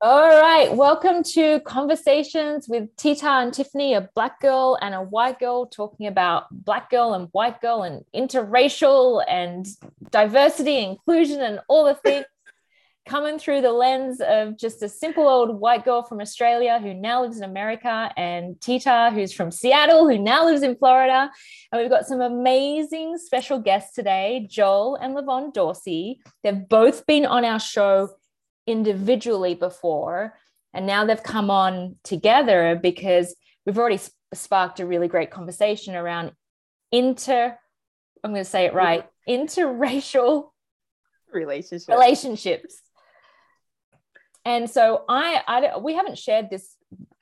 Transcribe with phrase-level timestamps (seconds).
[0.00, 5.40] All right, welcome to Conversations with Tita and Tiffany, a black girl and a white
[5.40, 9.66] girl, talking about black girl and white girl and interracial and
[10.12, 12.26] diversity, inclusion, and all the things
[13.08, 17.22] coming through the lens of just a simple old white girl from Australia who now
[17.22, 21.28] lives in America, and Tita, who's from Seattle, who now lives in Florida.
[21.72, 26.20] And we've got some amazing special guests today, Joel and Lavon Dorsey.
[26.44, 28.10] They've both been on our show
[28.68, 30.34] individually before.
[30.72, 33.34] And now they've come on together because
[33.64, 34.00] we've already
[34.34, 36.32] sparked a really great conversation around
[36.92, 37.56] inter
[38.24, 40.50] i'm going to say it right interracial
[41.32, 41.88] relationships.
[41.88, 42.82] relationships.
[44.44, 46.76] And so i i we haven't shared this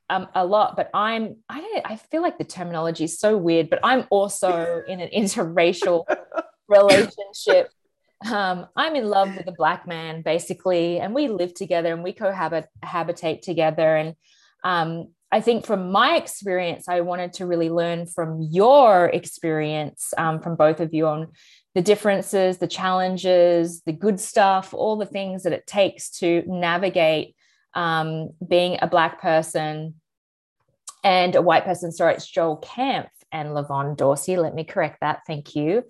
[0.09, 3.69] um, a lot but i'm i don't i feel like the terminology is so weird
[3.69, 6.05] but i'm also in an interracial
[6.69, 7.71] relationship
[8.25, 12.12] um, I'm in love with a black man, basically, and we live together and we
[12.12, 13.97] cohabitate together.
[13.97, 14.15] And
[14.65, 20.41] um, I think from my experience, I wanted to really learn from your experience, um,
[20.41, 21.29] from both of you, on
[21.74, 27.37] the differences, the challenges, the good stuff, all the things that it takes to navigate
[27.74, 29.95] um, being a black person
[31.04, 31.93] and a white person.
[31.93, 34.37] Sorry, it's Joel Camp and Lavon Dorsey.
[34.37, 35.21] Let me correct that.
[35.26, 35.85] Thank you.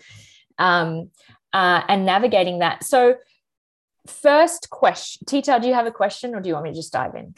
[0.58, 1.11] Um,
[1.57, 2.85] uh, and navigating that.
[2.85, 3.17] So,
[4.07, 6.93] first question, Tita, do you have a question or do you want me to just
[6.93, 7.35] dive in?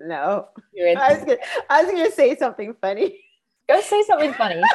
[0.00, 0.48] No.
[0.76, 1.36] I was, gonna,
[1.68, 3.20] I was gonna say something funny.
[3.68, 4.60] Go say something funny.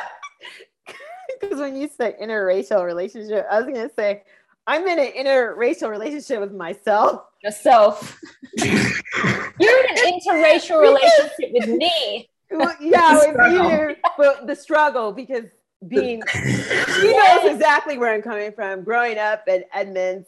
[1.41, 4.23] Because when you said interracial relationship, I was gonna say
[4.67, 7.23] I'm in an interracial relationship with myself.
[7.43, 8.17] Yourself.
[8.55, 12.29] You're in an interracial relationship with me.
[12.49, 15.45] Well, yeah, with you, but the struggle because
[15.87, 18.83] being she knows exactly where I'm coming from.
[18.83, 20.27] Growing up in Edmonds,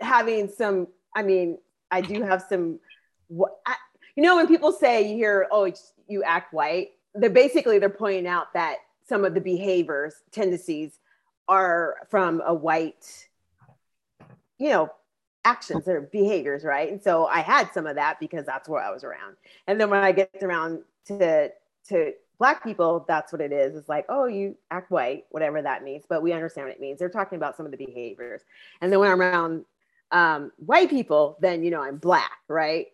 [0.00, 1.58] having some, I mean,
[1.90, 2.80] I do have some.
[3.28, 5.72] You know, when people say you hear, "Oh,
[6.08, 8.76] you act white," they're basically they're pointing out that
[9.08, 10.98] some of the behaviors, tendencies,
[11.48, 13.28] are from a white,
[14.58, 14.90] you know,
[15.44, 16.90] actions or behaviors, right?
[16.90, 19.36] And so I had some of that because that's where I was around.
[19.66, 21.50] And then when I get around to
[21.88, 23.76] to black people, that's what it is.
[23.76, 26.98] It's like, oh, you act white, whatever that means, but we understand what it means.
[26.98, 28.40] They're talking about some of the behaviors.
[28.80, 29.64] And then when I'm around
[30.10, 32.86] um, white people, then, you know, I'm black, right?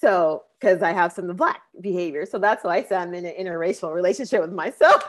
[0.00, 2.26] So, because I have some of the black behavior.
[2.26, 5.08] So that's why I say I'm in an interracial relationship with myself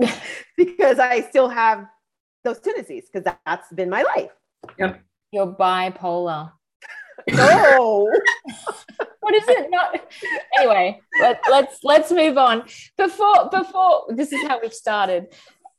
[0.56, 1.86] because I still have
[2.42, 4.32] those tendencies because that's been my life.
[4.78, 5.00] Yep.
[5.30, 6.52] You're bipolar.
[7.30, 8.10] no.
[9.22, 9.70] what is it?
[9.70, 10.00] Not
[10.58, 11.00] anyway.
[11.20, 12.64] Let, let's let's move on.
[12.98, 15.32] Before before this is how we've started.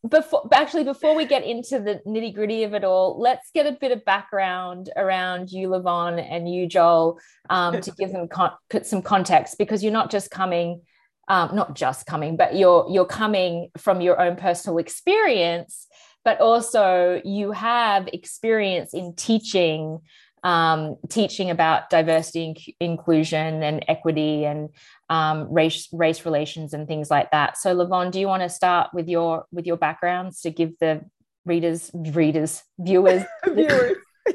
[0.10, 3.74] Before actually before we get into the nitty gritty of it all, let's get a
[3.74, 8.52] bit of background around you, Lavon, and you, Joel, um, to give them con-
[8.84, 10.82] some context because you're not just coming.
[11.30, 15.88] Um, not just coming, but you're you're coming from your own personal experience,
[16.26, 20.00] but also you have experience in teaching
[20.44, 24.70] um, teaching about diversity, inc- inclusion, and equity, and
[25.10, 27.58] um, race race relations and things like that.
[27.58, 31.04] So, Lavon, do you want to start with your with your backgrounds to give the
[31.46, 33.98] readers, readers, viewers, viewers.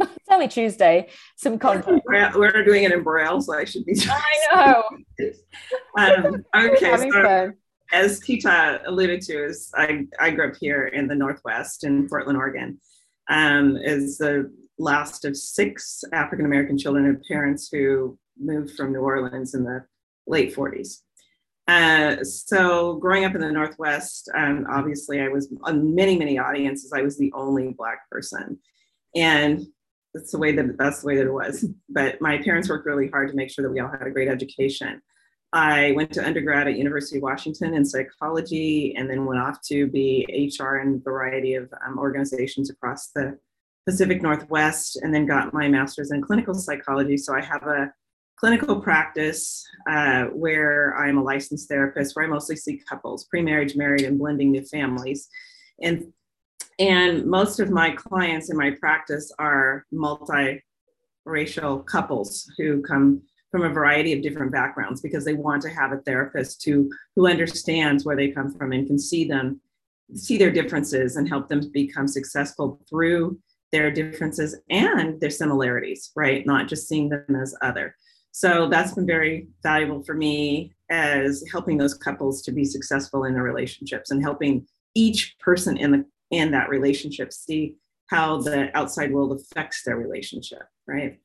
[0.00, 1.08] it's only Tuesday.
[1.36, 2.02] Some content.
[2.06, 4.00] We're doing it in Braille, so I should be.
[4.08, 4.84] I know.
[5.96, 7.54] um, okay, so fun.
[7.92, 12.38] as Tita alluded to, is I I grew up here in the Northwest in Portland,
[12.38, 12.80] Oregon.
[13.28, 19.00] Um, is the last of six African American children of parents who moved from New
[19.00, 19.84] Orleans in the
[20.26, 21.02] late 40s.
[21.68, 26.92] Uh, so growing up in the Northwest, um, obviously I was on many, many audiences.
[26.92, 28.58] I was the only Black person.
[29.14, 29.66] And
[30.14, 31.66] that's the way that that's the way that it was.
[31.88, 34.28] But my parents worked really hard to make sure that we all had a great
[34.28, 35.00] education.
[35.52, 39.88] I went to undergrad at University of Washington in psychology, and then went off to
[39.88, 40.24] be
[40.58, 43.36] HR in a variety of um, organizations across the
[43.90, 47.16] Pacific Northwest and then got my master's in clinical psychology.
[47.16, 47.92] So I have a
[48.36, 54.04] clinical practice uh, where I'm a licensed therapist where I mostly see couples, pre-marriage, married,
[54.04, 55.28] and blending new families.
[55.82, 56.12] And
[56.78, 63.68] and most of my clients in my practice are multi-racial couples who come from a
[63.68, 68.16] variety of different backgrounds because they want to have a therapist who who understands where
[68.16, 69.60] they come from and can see them
[70.14, 73.36] see their differences and help them become successful through
[73.72, 76.46] their differences and their similarities, right?
[76.46, 77.94] Not just seeing them as other.
[78.32, 83.34] So that's been very valuable for me as helping those couples to be successful in
[83.34, 87.74] their relationships and helping each person in the in that relationship see
[88.06, 91.18] how the outside world affects their relationship, right?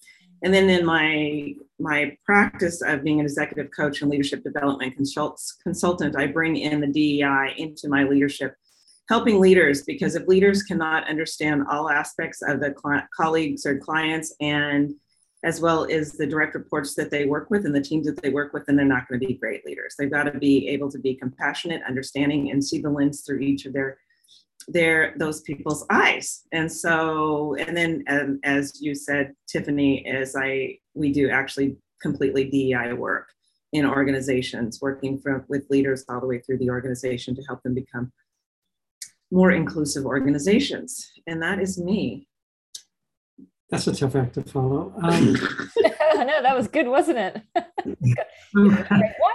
[0.44, 5.42] And then in my my practice of being an executive coach and leadership development consult,
[5.64, 8.56] consultant, I bring in the DEI into my leadership,
[9.10, 14.36] helping leaders because if leaders cannot understand all aspects of the cl- colleagues or clients
[14.40, 14.94] and
[15.44, 18.32] as well as the direct reports that they work with and the teams that they
[18.32, 19.94] work with, then they're not going to be great leaders.
[19.98, 23.66] They've got to be able to be compassionate, understanding, and see the lens through each
[23.66, 23.98] of their
[24.68, 26.42] their those people's eyes.
[26.52, 32.50] And so, and then um, as you said, Tiffany, as I we do actually completely
[32.50, 33.28] DEI work
[33.72, 37.76] in organizations, working from with leaders all the way through the organization to help them
[37.76, 38.12] become
[39.32, 41.12] more inclusive organizations.
[41.28, 42.28] And that is me.
[43.70, 44.94] That's a tough act to follow.
[46.18, 47.42] Um, no, that was good, wasn't it?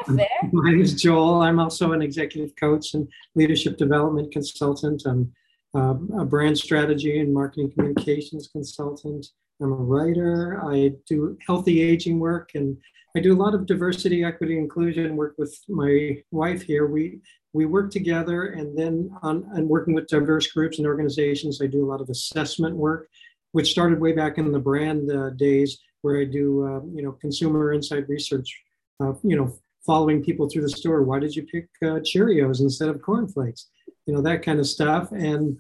[0.09, 0.29] there.
[0.53, 1.43] My name is Joel.
[1.43, 5.03] I'm also an executive coach and leadership development consultant.
[5.05, 5.31] I'm
[5.75, 9.27] uh, a brand strategy and marketing communications consultant.
[9.61, 10.61] I'm a writer.
[10.65, 12.79] I do healthy aging work and
[13.17, 16.87] I do a lot of diversity, equity, inclusion work with my wife here.
[16.87, 17.21] We
[17.53, 21.61] we work together and then on and working with diverse groups and organizations.
[21.61, 23.09] I do a lot of assessment work
[23.53, 27.13] which started way back in the brand uh, days where I do, uh, you know,
[27.13, 28.63] consumer insight research,
[29.01, 29.55] uh, you know,
[29.85, 31.03] following people through the store.
[31.03, 33.67] Why did you pick uh, Cheerios instead of cornflakes?
[34.07, 35.13] You know, that kind of stuff.
[35.13, 35.59] And,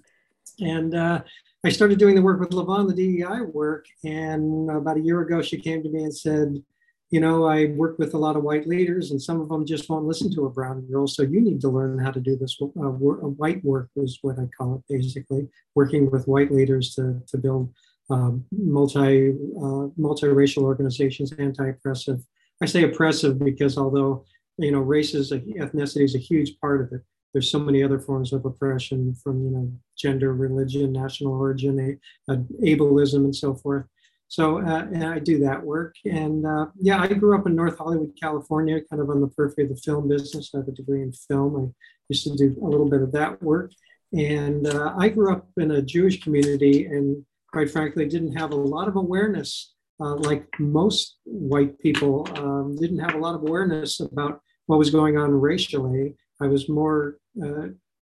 [0.60, 1.22] and uh,
[1.64, 3.86] I started doing the work with Levon, the DEI work.
[4.04, 6.62] And about a year ago, she came to me and said,
[7.10, 9.90] you know, I work with a lot of white leaders, and some of them just
[9.90, 11.08] won't listen to a brown girl.
[11.08, 12.56] So you need to learn how to do this.
[12.62, 17.38] Uh, white work is what I call it, basically, working with white leaders to to
[17.38, 17.74] build
[18.10, 22.20] um, multi uh, multiracial organizations, anti-oppressive.
[22.62, 24.24] I say oppressive because although
[24.58, 27.02] you know race is a, ethnicity is a huge part of it,
[27.32, 31.98] there's so many other forms of oppression from you know gender, religion, national origin,
[32.28, 33.86] a, a ableism, and so forth.
[34.30, 35.96] So uh, I do that work.
[36.04, 39.64] And uh, yeah, I grew up in North Hollywood, California, kind of on the periphery
[39.64, 40.52] of the film business.
[40.54, 41.56] I have a degree in film.
[41.56, 41.74] I
[42.08, 43.72] used to do a little bit of that work.
[44.12, 48.56] And uh, I grew up in a Jewish community and quite frankly didn't have a
[48.56, 53.98] lot of awareness, uh, like most white people, um, didn't have a lot of awareness
[53.98, 56.14] about what was going on racially.
[56.40, 57.66] I was more uh,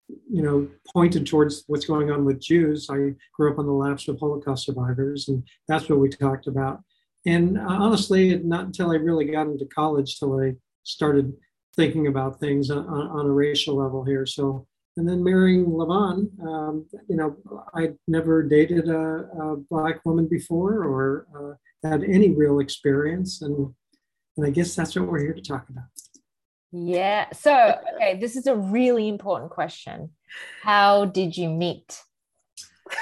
[0.07, 2.87] you know, pointed towards what's going on with Jews.
[2.89, 6.81] I grew up on the laps of Holocaust survivors, and that's what we talked about.
[7.25, 11.33] And uh, honestly, not until I really got into college till I started
[11.75, 14.25] thinking about things on, on a racial level here.
[14.25, 14.67] So,
[14.97, 17.35] and then marrying Levon, um, you know,
[17.73, 23.73] I'd never dated a, a black woman before or uh, had any real experience, and
[24.37, 25.85] and I guess that's what we're here to talk about.
[26.73, 27.27] Yeah.
[27.33, 30.09] So, okay, this is a really important question.
[30.63, 32.01] How did you meet?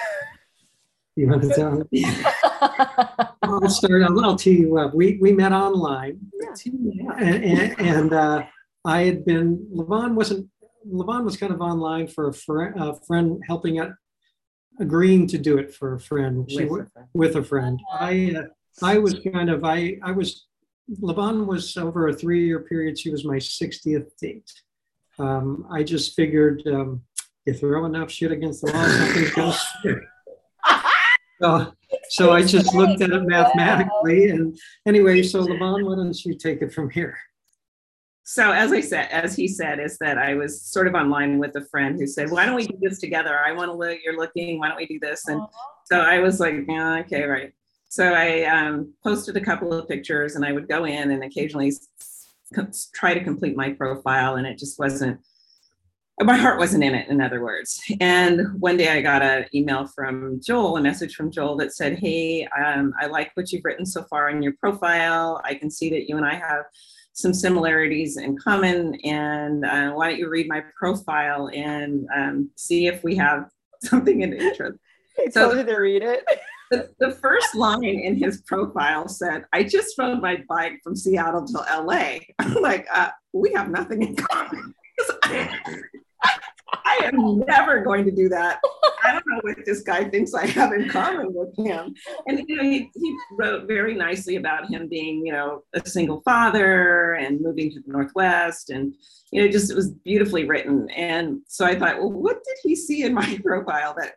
[1.18, 2.06] You want to tell me?
[3.44, 4.02] I'll start.
[4.04, 4.94] I'll, I'll tee you up.
[4.96, 6.56] We we met online, yeah.
[7.20, 8.46] and, and, and uh,
[8.86, 9.68] I had been.
[9.76, 10.50] Levon wasn't.
[10.90, 13.92] Levon was kind of online for a, fr- a friend helping out,
[14.80, 16.50] agreeing to do it for a friend.
[16.50, 17.08] She, with, a friend.
[17.14, 17.80] with a friend.
[17.94, 18.44] I uh,
[18.82, 20.48] I was kind of I I was
[21.02, 22.98] Levon was over a three year period.
[22.98, 24.52] She was my 60th date.
[25.20, 27.02] Um, I just figured um,
[27.46, 29.98] you throw enough shit against the wall, something's going to stick.
[31.42, 31.74] So,
[32.10, 34.30] so I just looked at it mathematically.
[34.30, 37.18] And anyway, so Levon, why don't you take it from here?
[38.24, 41.56] So as I said, as he said, is that I was sort of online with
[41.56, 43.38] a friend who said, "Why don't we do this together?
[43.38, 43.98] I want to look.
[44.06, 44.60] You're looking.
[44.60, 45.42] Why don't we do this?" And
[45.86, 47.52] so I was like, yeah, "Okay, right."
[47.92, 51.74] So I um, posted a couple of pictures and I would go in and occasionally
[52.94, 55.20] try to complete my profile and it just wasn't,
[56.22, 57.84] my heart wasn't in it, in other words.
[58.00, 62.00] And one day I got an email from Joel, a message from Joel that said,
[62.00, 65.42] Hey, um, I like what you've written so far in your profile.
[65.44, 66.64] I can see that you and I have
[67.12, 68.96] some similarities in common.
[69.04, 73.50] And uh, why don't you read my profile and um, see if we have
[73.84, 74.80] something in interest?
[75.32, 76.24] So, told you to read it.
[76.72, 81.46] the, the first line in his profile said, I just rode my bike from Seattle
[81.46, 82.20] to LA.
[82.62, 84.74] Like, uh, we have nothing in common.
[86.74, 88.60] I, am never going to do that.
[89.04, 91.94] I don't know what this guy thinks I have in common with him.
[92.28, 96.22] And you know, he, he wrote very nicely about him being, you know, a single
[96.22, 98.70] father and moving to the Northwest.
[98.70, 98.94] And,
[99.32, 100.90] you know, just it was beautifully written.
[100.92, 104.14] And so I thought, well, what did he see in my profile that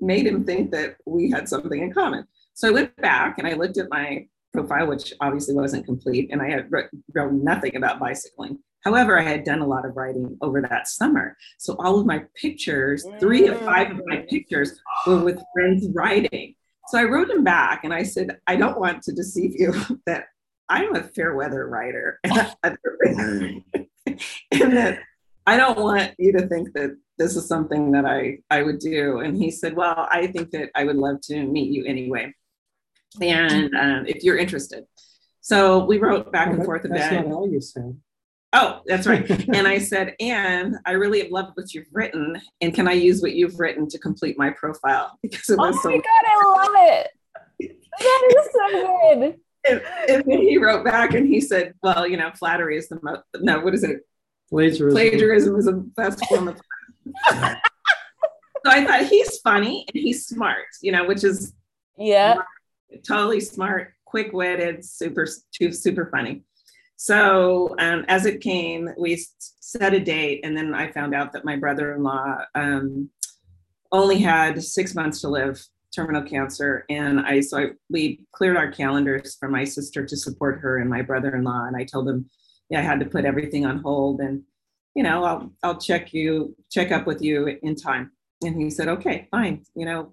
[0.00, 2.26] made him think that we had something in common.
[2.54, 6.42] So I went back and I looked at my profile, which obviously wasn't complete, and
[6.42, 8.58] I had wrote nothing about bicycling.
[8.84, 11.36] However, I had done a lot of riding over that summer.
[11.58, 16.56] So all of my pictures, three of five of my pictures were with friends riding.
[16.88, 19.72] So I wrote him back and I said, I don't want to deceive you
[20.06, 20.26] that
[20.68, 23.62] I'm a fair weather rider mm.
[24.06, 24.98] and that
[25.46, 29.20] I don't want you to think that this is something that I, I would do.
[29.20, 32.32] And he said, Well, I think that I would love to meet you anyway.
[33.20, 34.84] And um, if you're interested.
[35.40, 36.98] So we wrote back and forth a bit.
[36.98, 37.96] That's not all you said.
[38.52, 39.28] Oh, that's right.
[39.54, 42.40] and I said, and I really have loved what you've written.
[42.60, 45.18] And can I use what you've written to complete my profile?
[45.22, 47.74] Because it was oh my so God, I love it.
[47.98, 49.36] That is so good.
[49.68, 52.98] And, and, then he wrote back and he said, well, you know, flattery is the
[53.02, 54.00] most, no, what is it?
[54.48, 54.90] Plagiarism.
[54.90, 56.60] Plagiarism is the best form of.
[57.28, 57.56] So
[58.66, 61.54] I thought he's funny and he's smart, you know, which is
[61.96, 62.36] yeah,
[63.06, 65.26] totally smart, quick witted, super,
[65.70, 66.44] super funny.
[66.96, 71.44] So um, as it came, we set a date, and then I found out that
[71.44, 73.10] my brother-in-law um,
[73.90, 75.60] only had six months to live,
[75.94, 80.60] terminal cancer, and I so I, we cleared our calendars for my sister to support
[80.60, 82.30] her and my brother-in-law, and I told them
[82.68, 84.44] yeah, I had to put everything on hold, and
[84.94, 88.12] you know, I'll I'll check you check up with you in time.
[88.44, 90.12] And he said, okay, fine, you know,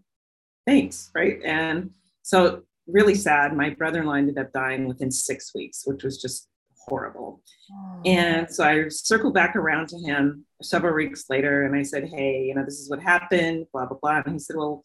[0.67, 1.39] thanks, right?
[1.43, 3.55] And so really sad.
[3.55, 6.47] My brother-in-law ended up dying within six weeks, which was just
[6.87, 7.41] horrible.
[7.71, 8.01] Oh.
[8.05, 12.45] And so I circled back around to him several weeks later and I said, Hey,
[12.45, 14.21] you know, this is what happened, blah, blah, blah.
[14.25, 14.83] And he said, Well,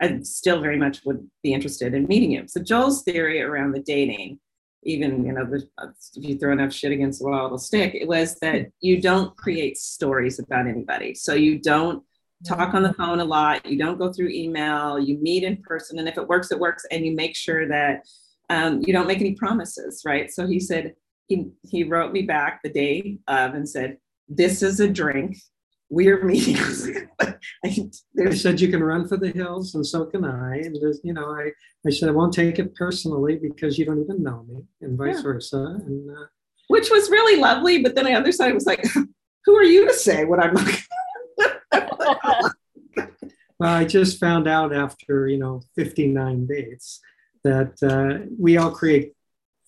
[0.00, 2.48] I still very much would be interested in meeting him.
[2.48, 4.38] So Joel's theory around the dating,
[4.86, 5.68] even, you know, the,
[6.16, 7.94] if you throw enough shit against the wall, it'll stick.
[7.94, 11.14] It was that you don't create stories about anybody.
[11.14, 12.02] So you don't
[12.46, 13.66] talk on the phone a lot.
[13.66, 14.98] You don't go through email.
[14.98, 15.98] You meet in person.
[15.98, 16.84] And if it works, it works.
[16.90, 18.06] And you make sure that
[18.48, 20.30] um, you don't make any promises, right?
[20.30, 20.94] So he said,
[21.28, 25.36] he, he wrote me back the day of and said, This is a drink.
[25.88, 26.58] We're meeting.
[27.62, 30.56] they said you can run for the hills, and so can I.
[30.56, 31.50] And there's, you know, I,
[31.86, 35.16] I said I won't take it personally because you don't even know me, and vice
[35.16, 35.22] yeah.
[35.22, 35.78] versa.
[35.86, 36.26] And uh,
[36.68, 37.82] which was really lovely.
[37.82, 38.84] But then the other side was like,
[39.44, 40.80] Who are you to say what I'm not?
[43.58, 47.00] well, I just found out after you know 59 dates
[47.44, 49.12] that uh, we all create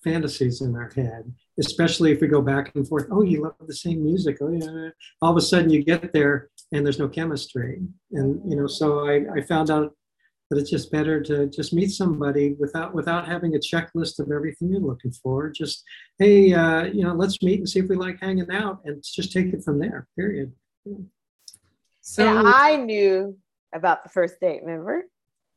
[0.02, 3.06] fantasies in our head especially if we go back and forth.
[3.10, 4.38] Oh, you love the same music.
[4.40, 4.90] Oh, yeah.
[5.22, 7.80] All of a sudden, you get there and there's no chemistry.
[8.12, 9.94] And you know, so I, I found out
[10.50, 14.70] that it's just better to just meet somebody without without having a checklist of everything
[14.70, 15.50] you're looking for.
[15.50, 15.84] Just
[16.18, 19.32] hey, uh, you know, let's meet and see if we like hanging out, and just
[19.32, 20.06] take it from there.
[20.16, 20.52] Period.
[20.84, 20.96] Yeah.
[22.00, 23.36] So and I knew
[23.74, 24.62] about the first date.
[24.64, 25.04] Remember?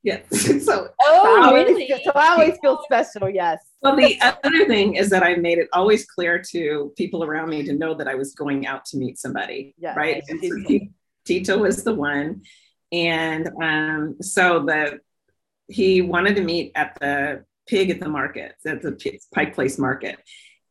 [0.04, 0.24] Yes.
[0.66, 1.88] so, oh, so really?
[2.04, 3.30] so I always feel special.
[3.30, 3.60] Yes.
[3.82, 7.64] Well, the other thing is that I made it always clear to people around me
[7.64, 9.76] to know that I was going out to meet somebody.
[9.78, 9.96] Yes.
[9.96, 10.24] Right.
[10.28, 10.80] And so
[11.26, 12.42] Tita was the one.
[12.92, 15.00] And um, so the
[15.68, 20.18] he wanted to meet at the pig at the market, at the Pike Place Market.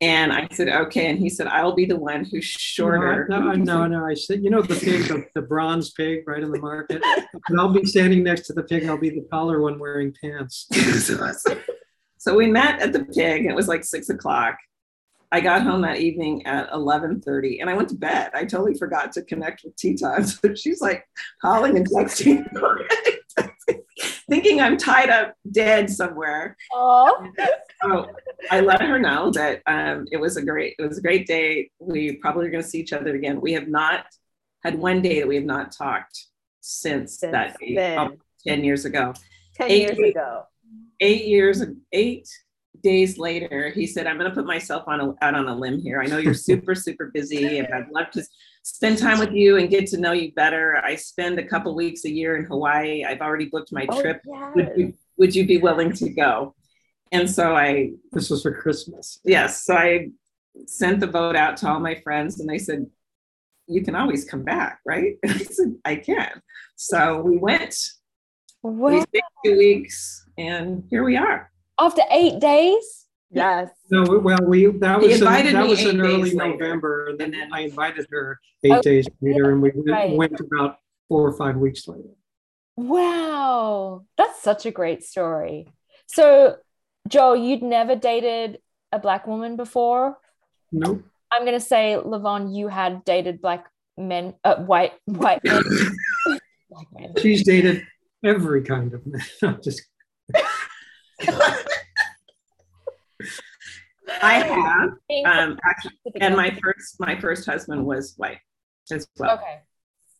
[0.03, 1.11] And I said, okay.
[1.11, 3.27] And he said, I'll be the one who's shorter.
[3.29, 4.07] No, no, no, no.
[4.07, 7.03] I said, you know, the pig, the, the bronze pig right in the market.
[7.49, 8.87] and I'll be standing next to the pig.
[8.87, 10.69] I'll be the taller one wearing pants.
[12.19, 13.45] so we met at the pig.
[13.45, 14.57] It was like six o'clock.
[15.33, 18.31] I got home that evening at 11:30 and I went to bed.
[18.35, 20.25] I totally forgot to connect with Tita.
[20.25, 21.07] So she's like
[21.41, 22.45] calling and texting.
[24.31, 26.57] Thinking I'm tied up dead somewhere.
[26.73, 27.27] Oh.
[27.83, 28.11] So
[28.51, 31.71] I let her know that um, it was a great it was a great day.
[31.79, 33.41] We probably are going to see each other again.
[33.41, 34.07] We have not
[34.63, 36.27] had one day that we have not talked
[36.61, 38.11] since, since that day, oh,
[38.47, 39.13] 10 years ago.
[39.57, 40.43] 10 eight, years ago.
[41.01, 42.29] Eight years, eight
[42.83, 45.81] days later, he said, I'm going to put myself on a, out on a limb
[45.81, 46.01] here.
[46.01, 48.23] I know you're super, super busy and I'd love to
[48.63, 50.81] spend time with you and get to know you better.
[50.85, 53.05] I spend a couple weeks a year in Hawaii.
[53.05, 54.21] I've already booked my oh, trip.
[54.25, 54.53] Yes.
[54.55, 56.55] Would, you, would you be willing to go?
[57.13, 57.93] And so I.
[58.13, 59.21] This was for Christmas.
[59.25, 59.65] Yes.
[59.65, 60.09] So I
[60.67, 62.87] sent the vote out to all my friends and they said,
[63.67, 65.17] you can always come back, right?
[65.25, 66.43] I said, I can.
[66.77, 67.77] So we went.
[68.63, 68.91] Wow.
[68.91, 71.51] We stayed two weeks and here we are.
[71.79, 73.07] After eight days?
[73.31, 73.71] Yes.
[73.91, 78.07] No, well, we that was that was in early November, and then, then, I invited
[78.11, 80.17] her eight oh, days later, and we right.
[80.17, 82.09] went about four or five weeks later.
[82.77, 85.69] Wow, that's such a great story.
[86.07, 86.57] So,
[87.09, 88.59] Joe, you'd never dated
[88.91, 90.19] a black woman before?
[90.73, 91.05] Nope.
[91.31, 95.63] I'm gonna say, Lavon, you had dated black men, uh, white white men.
[97.23, 97.87] She's dated
[98.25, 99.61] every kind of man.
[99.63, 99.83] just.
[104.23, 104.91] I have.
[105.27, 108.39] Um, actually, and my first my first husband was white
[108.91, 109.33] as well.
[109.33, 109.61] Okay.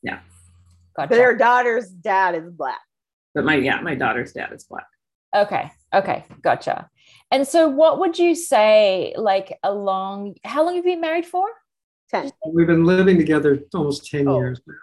[0.03, 0.21] Yeah.
[0.97, 1.15] Gotcha.
[1.15, 2.81] Their daughter's dad is black.
[3.35, 4.87] But my yeah, my daughter's dad is black.
[5.35, 5.71] Okay.
[5.95, 6.25] Okay.
[6.43, 6.89] Gotcha.
[7.31, 11.47] And so, what would you say, like, along, how long have you been married for?
[12.11, 12.33] 10.
[12.53, 14.37] We've been living together almost 10 oh.
[14.37, 14.75] years now.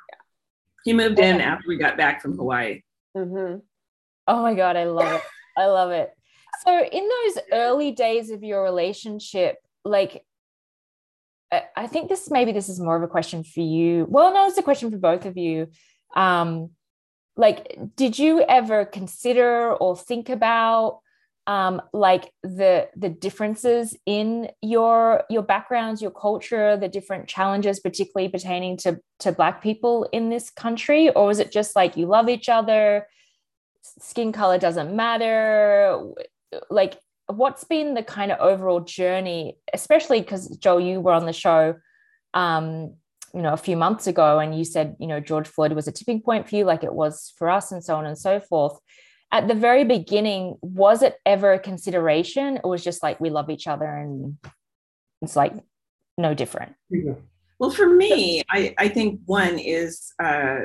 [0.86, 2.82] He moved in after we got back from Hawaii.
[3.16, 3.60] Mm-hmm.
[4.28, 4.78] Oh my God.
[4.78, 5.22] I love it.
[5.58, 6.12] I love it.
[6.64, 10.26] So, in those early days of your relationship, like,
[11.52, 14.06] I think this maybe this is more of a question for you.
[14.10, 15.68] Well, no, it's a question for both of you.
[16.16, 16.72] Um,
[17.38, 21.00] like, did you ever consider or think about
[21.48, 28.28] um, like the the differences in your your backgrounds, your culture, the different challenges, particularly
[28.28, 32.28] pertaining to to Black people in this country, or was it just like you love
[32.28, 33.08] each other,
[33.82, 36.04] skin color doesn't matter?
[36.70, 41.34] Like, what's been the kind of overall journey, especially because Joel, you were on the
[41.34, 41.76] show,
[42.34, 42.96] um,
[43.34, 45.92] you know, a few months ago, and you said, you know, George Floyd was a
[45.92, 48.80] tipping point for you, like it was for us, and so on and so forth
[49.32, 53.50] at the very beginning, was it ever a consideration or was just like we love
[53.50, 54.38] each other and
[55.22, 55.54] it's like
[56.18, 56.76] no different?
[57.60, 60.58] Well, for me, I, I think one is uh,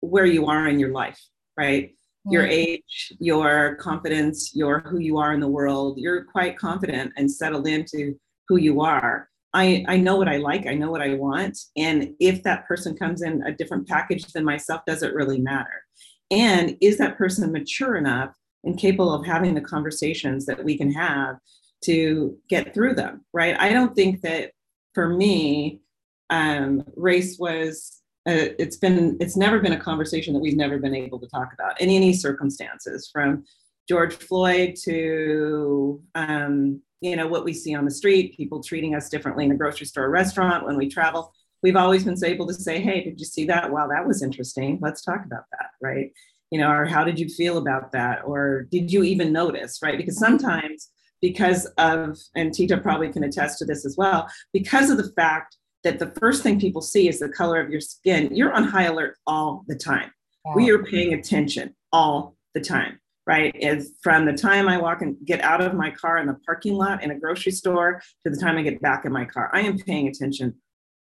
[0.00, 1.20] where you are in your life,
[1.56, 1.96] right?
[2.26, 2.52] Your mm-hmm.
[2.52, 5.98] age, your confidence, your who you are in the world.
[5.98, 9.28] You're quite confident and settled into who you are.
[9.52, 11.58] I, I know what I like, I know what I want.
[11.76, 15.84] And if that person comes in a different package than myself, does it really matter?
[16.30, 20.92] And is that person mature enough and capable of having the conversations that we can
[20.92, 21.36] have
[21.84, 23.58] to get through them, right?
[23.58, 24.52] I don't think that
[24.94, 25.80] for me,
[26.28, 30.94] um, race was, uh, it's been, it's never been a conversation that we've never been
[30.94, 33.44] able to talk about in any circumstances from
[33.88, 39.08] George Floyd to, um, you know, what we see on the street, people treating us
[39.08, 42.54] differently in a grocery store or restaurant when we travel we've always been able to
[42.54, 43.70] say, hey, did you see that?
[43.70, 44.78] Wow, that was interesting.
[44.80, 46.12] Let's talk about that, right?
[46.50, 48.22] You know, or how did you feel about that?
[48.24, 49.96] Or did you even notice, right?
[49.96, 54.96] Because sometimes, because of, and Tita probably can attest to this as well, because of
[54.96, 58.52] the fact that the first thing people see is the color of your skin, you're
[58.52, 60.10] on high alert all the time.
[60.44, 60.54] Yeah.
[60.54, 63.54] We are paying attention all the time, right?
[64.02, 67.02] From the time I walk and get out of my car in the parking lot
[67.02, 69.78] in a grocery store to the time I get back in my car, I am
[69.78, 70.54] paying attention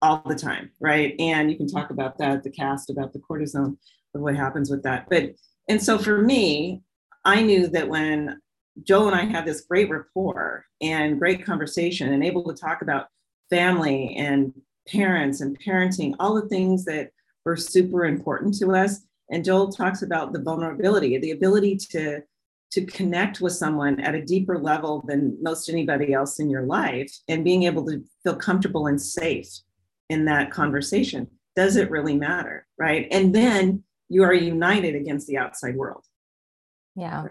[0.01, 1.15] all the time, right?
[1.19, 3.77] And you can talk about that, the cast about the cortisol
[4.13, 5.07] of what happens with that.
[5.09, 5.31] But
[5.67, 6.83] and so for me,
[7.25, 8.39] I knew that when
[8.83, 13.07] Joe and I had this great rapport and great conversation and able to talk about
[13.49, 14.53] family and
[14.88, 17.12] parents and parenting, all the things that
[17.45, 19.02] were super important to us.
[19.30, 22.21] And Joel talks about the vulnerability, the ability to
[22.69, 27.10] to connect with someone at a deeper level than most anybody else in your life
[27.30, 29.47] and being able to feel comfortable and safe
[30.10, 31.28] in that conversation.
[31.56, 33.08] Does it really matter right?
[33.10, 36.04] And then you are united against the outside world.
[36.95, 37.23] Yeah.
[37.23, 37.28] Yeah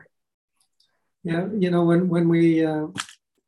[1.59, 2.87] you know when when we uh,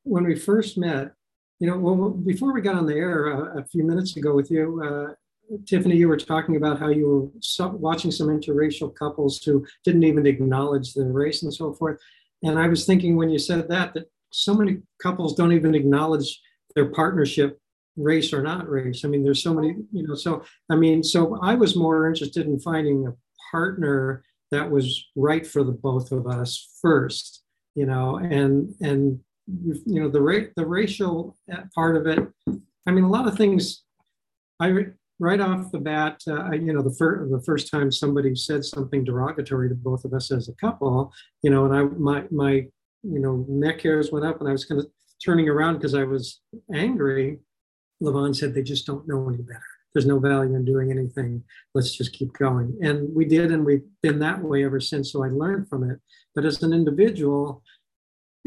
[0.03, 1.13] when we first met
[1.59, 4.51] you know well, before we got on the air uh, a few minutes ago with
[4.51, 9.67] you uh, tiffany you were talking about how you were watching some interracial couples who
[9.85, 11.99] didn't even acknowledge their race and so forth
[12.43, 16.41] and i was thinking when you said that that so many couples don't even acknowledge
[16.75, 17.59] their partnership
[17.99, 19.05] race or not race.
[19.05, 22.47] I mean, there's so many, you know, so I mean, so I was more interested
[22.47, 23.15] in finding a
[23.51, 27.43] partner that was right for the both of us first,
[27.75, 31.37] you know, and and you know the the racial
[31.75, 32.19] part of it.
[32.87, 33.83] I mean, a lot of things.
[34.61, 34.87] I
[35.21, 39.05] right off the bat, uh, you know, the first the first time somebody said something
[39.05, 42.53] derogatory to both of us as a couple, you know, and I my my
[43.03, 44.89] you know neck hairs went up, and I was kind of
[45.25, 46.41] turning around because I was
[46.73, 47.39] angry
[48.03, 49.63] Levon said they just don't know any better.
[49.93, 51.43] There's no value in doing anything.
[51.75, 52.77] Let's just keep going.
[52.83, 55.13] And we did, and we've been that way ever since.
[55.13, 55.99] So I learned from it.
[56.35, 57.63] But as an individual,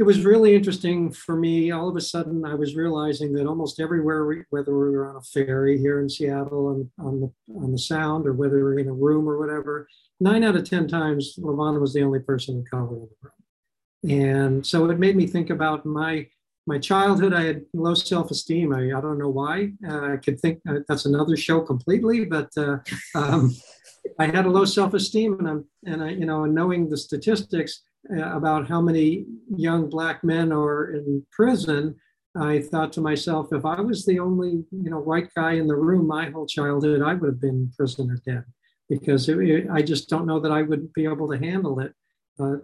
[0.01, 1.69] it was really interesting for me.
[1.69, 5.17] All of a sudden, I was realizing that almost everywhere, we, whether we were on
[5.17, 8.79] a ferry here in Seattle and on the on the Sound, or whether we were
[8.79, 9.87] in a room or whatever,
[10.19, 14.19] nine out of ten times, Levon was the only person of color in the room.
[14.19, 16.25] And so it made me think about my
[16.65, 18.73] my childhood, I had low self-esteem.
[18.73, 19.73] I, I don't know why.
[19.87, 22.77] Uh, I could think uh, that's another show completely, but uh,
[23.13, 23.55] um,
[24.19, 28.67] I had a low self-esteem, and I'm and I you know knowing the statistics about
[28.67, 31.95] how many young black men are in prison,
[32.35, 35.75] I thought to myself, if I was the only you know white guy in the
[35.75, 38.45] room my whole childhood, I would have been in prison or dead,
[38.89, 41.93] because it, it, I just don't know that I would be able to handle it.
[42.39, 42.57] Uh,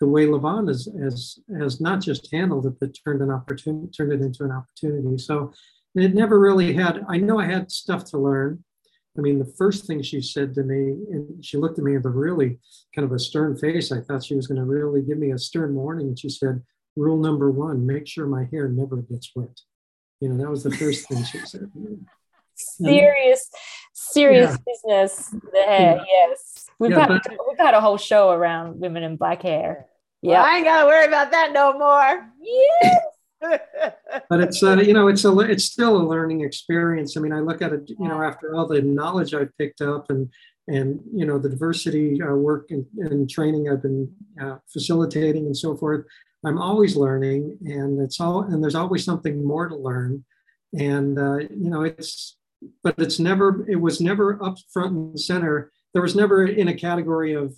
[0.00, 4.12] the way Levon has, has, has not just handled it, but turned an opportunity, turned
[4.12, 5.16] it into an opportunity.
[5.16, 5.52] So
[5.94, 8.64] it never really had, I know I had stuff to learn.
[9.16, 12.06] I mean, the first thing she said to me, and she looked at me with
[12.06, 12.58] a really
[12.94, 13.92] kind of a stern face.
[13.92, 16.08] I thought she was going to really give me a stern warning.
[16.08, 16.62] And she said,
[16.96, 19.60] Rule number one, make sure my hair never gets wet.
[20.20, 21.70] You know, that was the first thing she said.
[22.54, 23.50] serious,
[23.92, 24.56] serious yeah.
[24.66, 25.34] business.
[25.52, 26.04] The hair, yeah.
[26.08, 26.66] yes.
[26.78, 29.86] We've, yeah, got, but, we've had a whole show around women in black hair.
[30.20, 30.42] Yeah.
[30.42, 32.28] Well, I ain't got to worry about that no more.
[32.40, 33.00] Yes.
[34.28, 37.16] But it's uh, you know it's a it's still a learning experience.
[37.16, 40.10] I mean, I look at it you know after all the knowledge I've picked up
[40.10, 40.30] and
[40.68, 45.56] and you know the diversity uh, work and, and, training I've been uh, facilitating and
[45.56, 46.06] so forth.
[46.44, 50.24] I'm always learning, and it's all and there's always something more to learn.
[50.78, 52.36] And uh, you know it's
[52.82, 55.72] but it's never it was never up front and center.
[55.92, 57.54] There was never in a category of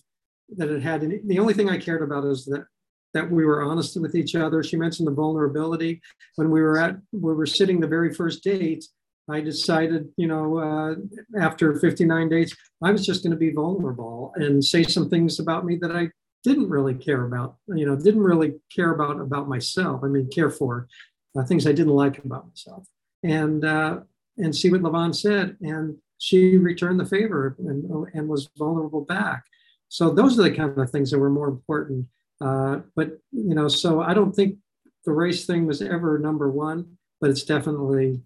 [0.57, 1.05] that it had.
[1.05, 2.66] Any, the only thing I cared about is that
[3.14, 4.62] that we were honest with each other.
[4.62, 6.03] She mentioned the vulnerability.
[6.37, 8.85] When we were at, we were sitting the very first date,
[9.29, 10.94] I decided, you know, uh,
[11.40, 15.64] after 59 days, I was just going to be vulnerable and say some things about
[15.64, 16.11] me that I
[16.42, 20.03] didn't really care about, you know, didn't really care about about myself.
[20.05, 20.88] I mean, care for
[21.37, 22.87] uh, things I didn't like about myself,
[23.22, 24.00] and uh,
[24.37, 29.44] and see what Levon said, and she returned the favor and and was vulnerable back.
[29.88, 32.07] So those are the kind of things that were more important
[32.40, 34.57] uh, but you know, so I don't think
[35.05, 38.23] the race thing was ever number one, but it's definitely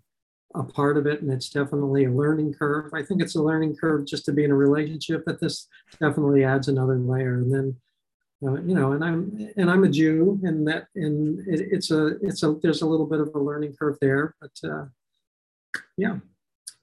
[0.55, 2.93] a part of it, and it's definitely a learning curve.
[2.95, 5.69] I think it's a learning curve just to be in a relationship, but this
[6.01, 7.35] definitely adds another layer.
[7.35, 7.77] And then,
[8.47, 12.17] uh, you know, and I'm and I'm a Jew, and that and it, it's a
[12.23, 14.87] it's a there's a little bit of a learning curve there, but uh,
[15.97, 16.17] yeah.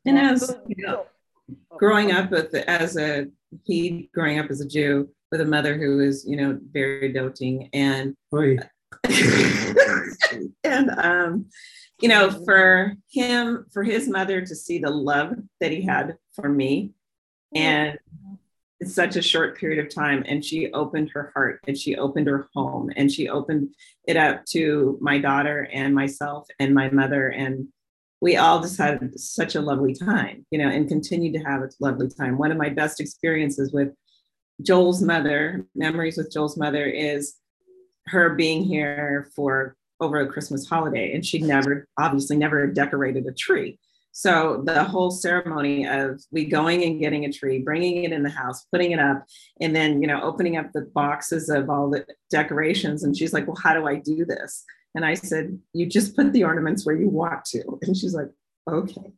[0.06, 1.06] And as you know,
[1.78, 3.28] growing up as a
[3.64, 7.70] he growing up as a Jew, with a mother who is, you know, very doting
[7.74, 8.16] and
[10.64, 11.46] and um,
[12.02, 16.50] you know, for him, for his mother to see the love that he had for
[16.50, 16.92] me,
[17.54, 17.98] and
[18.80, 22.28] it's such a short period of time, and she opened her heart and she opened
[22.28, 23.74] her home and she opened
[24.08, 27.68] it up to my daughter and myself and my mother and
[28.22, 31.70] we all just had such a lovely time, you know, and continue to have a
[31.80, 32.38] lovely time.
[32.38, 33.90] One of my best experiences with
[34.62, 37.36] Joel's mother, memories with Joel's mother is
[38.08, 41.14] her being here for over a Christmas holiday.
[41.14, 43.80] And she never, obviously, never decorated a tree.
[44.12, 48.30] So the whole ceremony of we going and getting a tree, bringing it in the
[48.30, 49.26] house, putting it up,
[49.60, 53.04] and then, you know, opening up the boxes of all the decorations.
[53.04, 54.64] And she's like, well, how do I do this?
[54.96, 57.78] And I said, you just put the ornaments where you want to.
[57.82, 58.30] And she's like,
[58.72, 59.12] okay.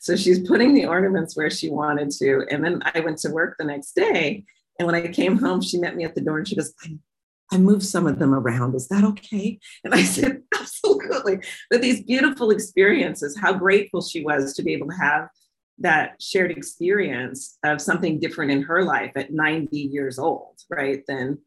[0.00, 2.44] So she's putting the ornaments where she wanted to.
[2.50, 4.44] And then I went to work the next day
[4.82, 6.98] and when I came home, she met me at the door and she goes, I,
[7.52, 8.74] I moved some of them around.
[8.74, 9.60] Is that okay?
[9.84, 11.38] And I said, Absolutely.
[11.70, 15.28] But these beautiful experiences, how grateful she was to be able to have
[15.78, 21.02] that shared experience of something different in her life at 90 years old, right?
[21.06, 21.38] Than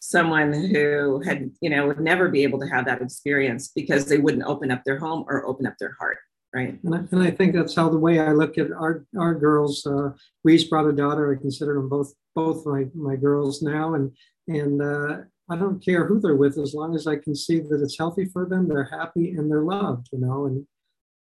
[0.00, 4.18] someone who had, you know, would never be able to have that experience because they
[4.18, 6.18] wouldn't open up their home or open up their heart
[6.54, 6.78] right.
[6.82, 9.86] And I, and I think that's how the way i look at our our girls
[9.86, 10.10] uh,
[10.44, 11.32] we each brought a daughter.
[11.32, 13.94] I consider them both both my my girls now.
[13.94, 14.12] And
[14.46, 15.18] and uh,
[15.50, 18.24] i don't care who they're with as long as i can see that it's healthy
[18.24, 20.66] for them they're happy and they're loved you know and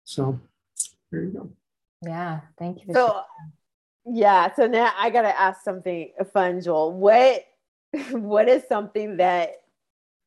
[0.05, 0.39] so
[1.11, 1.51] there you go.
[2.03, 3.23] Yeah thank you so
[4.05, 6.93] yeah so now i gotta ask something fun joel.
[6.93, 7.45] What
[8.11, 9.63] what is something that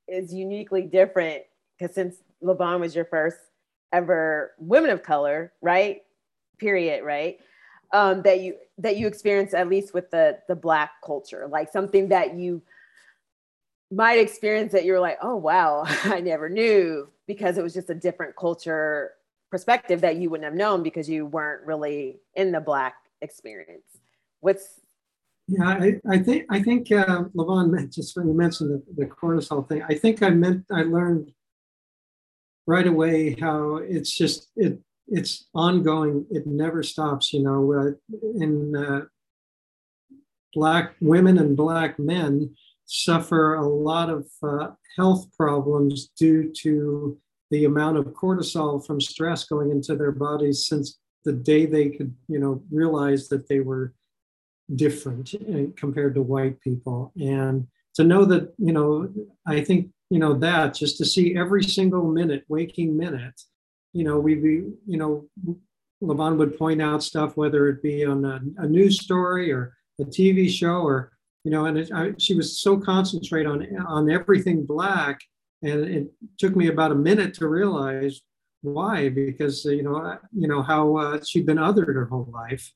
[0.08, 1.44] is uniquely different?
[1.78, 3.38] Because since Levon was your first
[3.94, 6.02] ever women of color, right?
[6.58, 7.40] Period, right?
[7.94, 12.10] Um, that you that you experience at least with the the black culture, like something
[12.10, 12.62] that you
[13.90, 17.96] might experience that you're like, oh wow, I never knew because it was just a
[17.96, 19.12] different culture
[19.50, 24.00] perspective that you wouldn't have known because you weren't really in the black experience.
[24.42, 24.82] What's
[25.48, 29.68] yeah, I, I think I think uh, Levon just when you mentioned the, the cortisol
[29.68, 31.32] thing, I think I meant I learned
[32.68, 36.26] right away how it's just it it's ongoing.
[36.30, 39.02] It never stops you know uh, in uh,
[40.54, 47.18] black women and black men suffer a lot of uh, health problems due to
[47.52, 52.14] the amount of cortisol from stress going into their bodies since the day they could
[52.28, 53.94] you know realize that they were
[54.76, 57.14] different uh, compared to white people.
[57.16, 59.12] And to know that you know
[59.46, 63.42] i think you know that just to see every single minute waking minute
[63.94, 65.26] you know we be you know
[66.02, 70.04] Levon would point out stuff whether it be on a, a news story or a
[70.04, 71.12] tv show or
[71.44, 75.20] you know and it, I, she was so concentrated on on everything black
[75.64, 78.22] and it took me about a minute to realize
[78.62, 82.72] why because you know you know how uh, she'd been othered her whole life.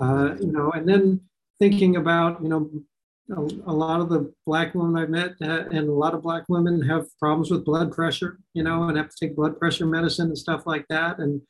[0.00, 1.20] Uh, you know, and then
[1.58, 2.70] thinking about, you know,
[3.30, 6.44] a, a, lot of the black women I've met uh, and a lot of black
[6.48, 10.26] women have problems with blood pressure, you know, and have to take blood pressure medicine
[10.26, 11.18] and stuff like that.
[11.18, 11.40] And,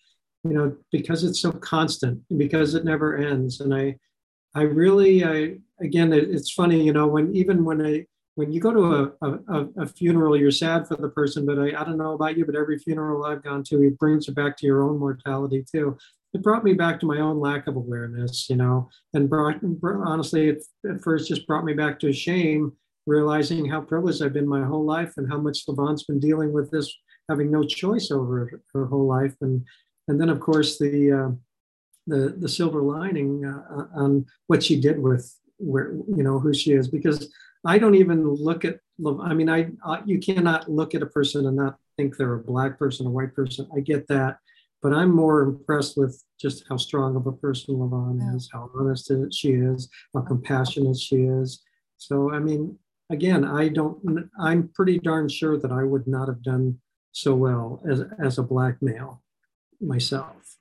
[0.44, 3.60] you know, because it's so constant, because it never ends.
[3.60, 3.96] And I,
[4.54, 8.06] I really, I, again, it, it's funny, you know, when, even when I,
[8.36, 11.68] when you go to a, a, a, funeral, you're sad for the person, but I,
[11.68, 14.56] I don't know about you, but every funeral I've gone to, it brings you back
[14.56, 15.96] to your own mortality too
[16.34, 20.48] it brought me back to my own lack of awareness, you know, and brought, honestly,
[20.48, 22.72] it at first just brought me back to shame,
[23.06, 26.70] realizing how privileged I've been my whole life and how much LaVon's been dealing with
[26.70, 26.92] this,
[27.28, 29.34] having no choice over her whole life.
[29.40, 29.64] And,
[30.08, 31.30] and then of course the, uh,
[32.06, 36.72] the, the silver lining uh, on what she did with where, you know, who she
[36.72, 37.32] is, because
[37.64, 38.80] I don't even look at,
[39.22, 42.38] I mean, I, I you cannot look at a person and not think they're a
[42.42, 43.68] black person, a white person.
[43.74, 44.38] I get that
[44.84, 49.10] but I'm more impressed with just how strong of a person LaVon is, how honest
[49.32, 51.62] she is, how compassionate she is.
[51.96, 56.42] So, I mean, again, I don't, I'm pretty darn sure that I would not have
[56.42, 56.80] done
[57.12, 59.22] so well as, as a black male
[59.80, 60.58] myself.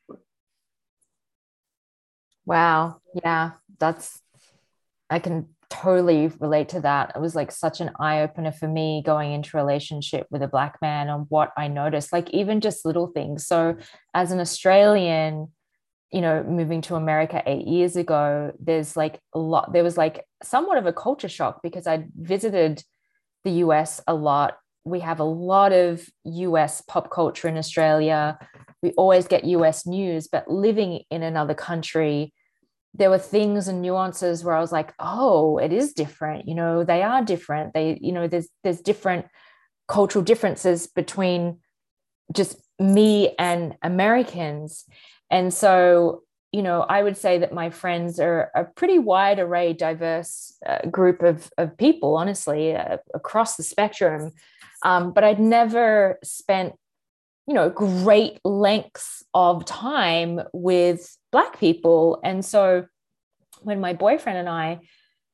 [2.46, 3.02] Wow.
[3.26, 3.52] Yeah.
[3.78, 4.22] That's,
[5.10, 7.12] I can totally relate to that.
[7.16, 10.78] It was like such an eye opener for me going into relationship with a black
[10.82, 13.48] man on what I noticed, like even just little things.
[13.48, 13.76] So
[14.14, 15.52] as an Australian,
[16.12, 20.24] you know, moving to America eight years ago, there's like a lot, there was like
[20.44, 22.84] somewhat of a culture shock because I visited
[23.44, 24.58] the US a lot.
[24.86, 28.38] We have a lot of US pop culture in Australia.
[28.84, 32.32] We always get US news, but living in another country,
[32.94, 36.48] there were things and nuances where I was like, oh, it is different.
[36.48, 37.74] You know, they are different.
[37.74, 39.26] They, you know, there's there's different
[39.88, 41.60] cultural differences between
[42.32, 44.86] just me and Americans.
[45.30, 49.74] And so, you know, I would say that my friends are a pretty wide array,
[49.74, 54.32] diverse uh, group of, of people, honestly, uh, across the spectrum.
[54.84, 56.74] Um, but I'd never spent
[57.48, 62.22] you know great lengths of time with black people.
[62.24, 62.86] And so
[63.62, 64.78] when my boyfriend and i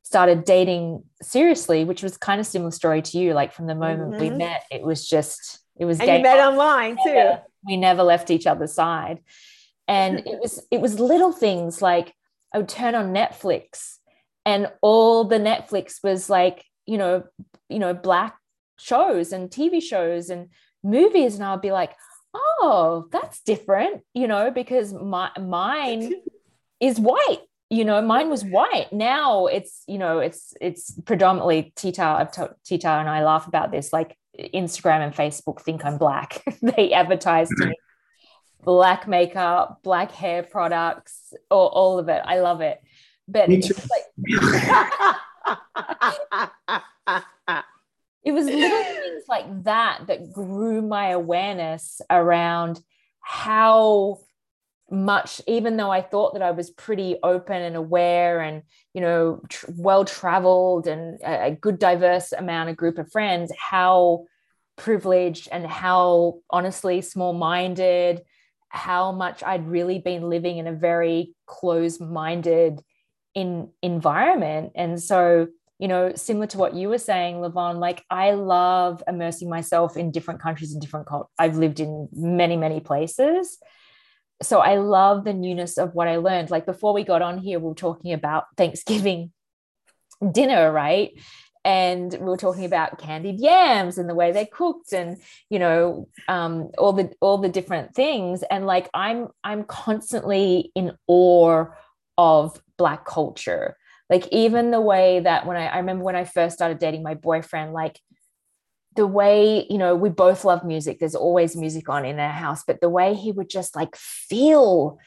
[0.03, 4.11] started dating seriously which was kind of similar story to you like from the moment
[4.11, 4.21] mm-hmm.
[4.21, 7.13] we met it was just it was and you met online too.
[7.13, 9.19] never, we never left each other's side.
[9.87, 12.13] And it was it was little things like
[12.53, 13.97] i would turn on netflix
[14.45, 17.23] and all the netflix was like you know
[17.67, 18.37] you know black
[18.77, 20.49] shows and tv shows and
[20.83, 21.35] movies.
[21.35, 21.95] And I'll be like,
[22.33, 26.13] oh, that's different, you know, because my mine
[26.79, 27.39] is white.
[27.69, 28.91] You know, mine was white.
[28.91, 32.03] Now it's, you know, it's it's predominantly Tita.
[32.03, 33.93] I've told Tita and I laugh about this.
[33.93, 36.43] Like Instagram and Facebook think I'm black.
[36.61, 38.65] they advertise to me mm-hmm.
[38.65, 42.21] black makeup, black hair products, or all of it.
[42.25, 42.81] I love it.
[43.27, 44.05] But it's like
[48.23, 52.79] it was little things like that that grew my awareness around
[53.21, 54.19] how
[54.91, 59.39] much even though i thought that i was pretty open and aware and you know
[59.47, 64.25] tr- well traveled and a, a good diverse amount of group of friends how
[64.77, 68.21] privileged and how honestly small minded
[68.69, 72.81] how much i'd really been living in a very closed minded
[73.35, 74.73] in environment.
[74.75, 75.47] And so
[75.79, 80.11] you know, similar to what you were saying, Levon, like I love immersing myself in
[80.11, 81.31] different countries and different cultures.
[81.39, 83.57] I've lived in many, many places.
[84.41, 86.51] So I love the newness of what I learned.
[86.51, 89.31] Like before we got on here, we were talking about Thanksgiving
[90.31, 91.11] dinner, right?
[91.63, 95.17] And we were talking about candied yams and the way they cooked and
[95.49, 98.43] you know um, all the all the different things.
[98.43, 101.65] And like I'm I'm constantly in awe
[102.17, 103.75] of black culture
[104.09, 107.13] like even the way that when I, I remember when I first started dating my
[107.13, 107.99] boyfriend, like
[108.95, 110.99] the way, you know, we both love music.
[110.99, 114.97] There's always music on in our house, but the way he would just like feel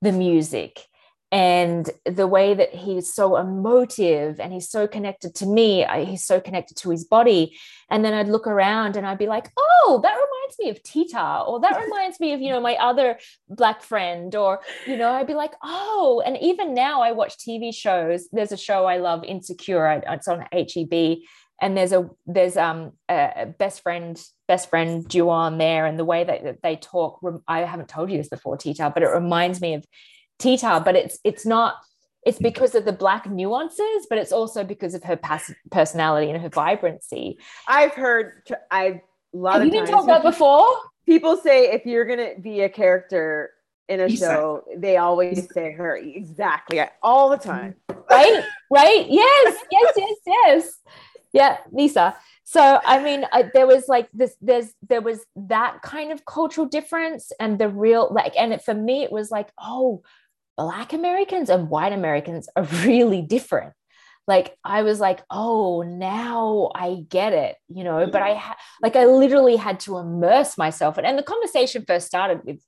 [0.00, 0.86] the music
[1.32, 6.38] and the way that he's so emotive and he's so connected to me he's so
[6.38, 7.56] connected to his body
[7.88, 11.44] and then i'd look around and i'd be like oh that reminds me of tita
[11.46, 15.26] or that reminds me of you know my other black friend or you know i'd
[15.26, 19.24] be like oh and even now i watch tv shows there's a show i love
[19.24, 21.18] insecure it's on HBO
[21.60, 26.04] and there's a there's um a best friend best friend duo on there and the
[26.04, 29.74] way that they talk i haven't told you this before tita but it reminds me
[29.74, 29.84] of
[30.42, 31.76] Tita, but it's it's not
[32.24, 35.18] it's because of the black nuances, but it's also because of her
[35.70, 37.38] personality and her vibrancy.
[37.66, 39.02] I've heard I
[39.34, 40.66] a lot Have of you been told that before.
[41.06, 43.50] People say if you're gonna be a character
[43.88, 47.74] in a show, they always say her exactly all the time.
[48.10, 48.44] Right?
[48.70, 49.06] Right?
[49.08, 50.78] Yes, yes, yes, yes.
[51.32, 52.16] Yeah, Lisa.
[52.44, 54.36] So I mean, I, there was like this.
[54.40, 58.74] There's there was that kind of cultural difference, and the real like, and it, for
[58.74, 60.02] me, it was like, oh,
[60.56, 63.72] Black Americans and white Americans are really different
[64.28, 68.06] like I was like, oh, now I get it, you know.
[68.06, 68.32] But mm-hmm.
[68.32, 72.40] I ha- like I literally had to immerse myself, and, and the conversation first started
[72.44, 72.60] with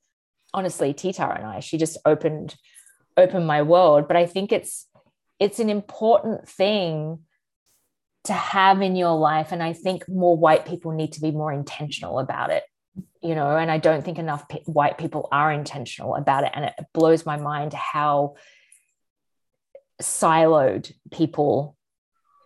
[0.53, 1.61] honestly Tita and I.
[1.61, 2.57] She just opened
[3.17, 4.09] opened my world.
[4.09, 4.87] But I think it's
[5.39, 7.21] it's an important thing
[8.25, 11.53] to have in your life, and I think more white people need to be more
[11.53, 12.65] intentional about it.
[13.23, 16.65] You know, and I don't think enough p- white people are intentional about it, and
[16.65, 18.35] it blows my mind how
[20.05, 21.77] siloed people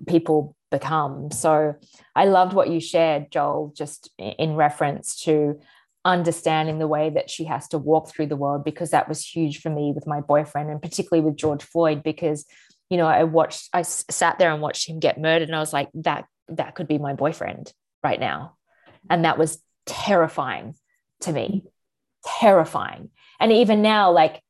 [0.07, 1.31] people become.
[1.31, 1.75] So
[2.14, 5.61] i loved what you shared joel just in reference to
[6.05, 9.61] understanding the way that she has to walk through the world because that was huge
[9.61, 12.47] for me with my boyfriend and particularly with george floyd because
[12.88, 15.73] you know i watched i sat there and watched him get murdered and i was
[15.73, 18.55] like that that could be my boyfriend right now.
[19.11, 20.75] And that was terrifying
[21.21, 21.64] to me.
[22.38, 23.11] Terrifying.
[23.40, 24.42] And even now like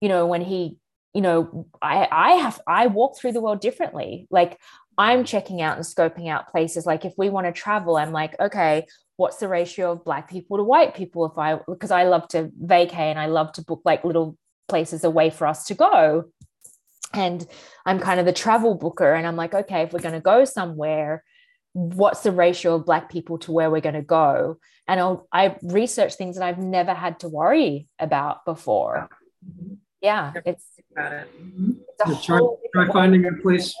[0.00, 0.76] you know when he
[1.16, 4.26] you know i i have i walk through the world differently.
[4.30, 4.60] Like
[4.98, 6.84] i'm checking out and scoping out places.
[6.84, 10.58] Like if we want to travel i'm like okay what's the ratio of black people
[10.58, 13.80] to white people if i because i love to vacay and i love to book
[13.86, 14.36] like little
[14.68, 16.24] places away for us to go.
[17.14, 17.46] And
[17.86, 20.44] i'm kind of the travel booker and i'm like okay if we're going to go
[20.44, 21.24] somewhere
[21.72, 24.58] what's the ratio of black people to where we're going to go?
[24.88, 29.08] And I'll, i research things that i've never had to worry about before.
[30.02, 30.64] Yeah it's
[30.96, 31.28] about it.
[31.40, 32.22] Mm-hmm.
[32.22, 32.40] try,
[32.72, 33.74] try finding a place.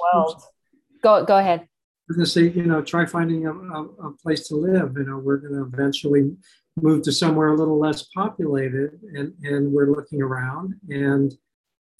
[1.02, 1.60] Go go ahead.
[1.60, 4.94] I was going to say, you know, try finding a, a, a, place to live.
[4.96, 6.36] You know, we're going to eventually
[6.80, 11.34] move to somewhere a little less populated, and and we're looking around, and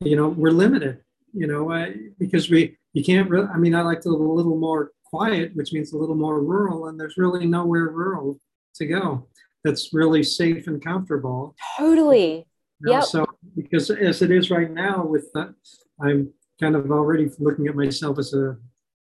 [0.01, 1.01] you know, we're limited.
[1.33, 3.49] You know, uh, because we you can't really.
[3.49, 6.41] I mean, I like to live a little more quiet, which means a little more
[6.41, 8.39] rural, and there's really nowhere rural
[8.77, 9.27] to go
[9.65, 11.57] that's really safe and comfortable.
[11.77, 12.47] Totally.
[12.81, 13.01] Yeah.
[13.01, 15.55] So because as it is right now, with that,
[16.01, 18.57] I'm kind of already looking at myself as a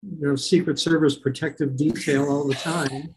[0.02, 3.14] you know Secret Service protective detail all the time.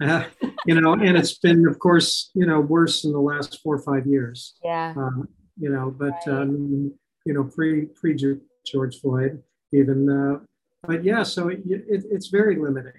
[0.00, 0.24] Uh,
[0.66, 3.82] you know, and it's been, of course, you know, worse in the last four or
[3.82, 4.54] five years.
[4.62, 4.94] Yeah.
[4.96, 6.42] Um, you know, but right.
[6.42, 6.92] um,
[7.26, 10.08] you know, pre pre George Floyd, even.
[10.08, 10.44] Uh,
[10.86, 12.92] but yeah, so it, it, it's very limiting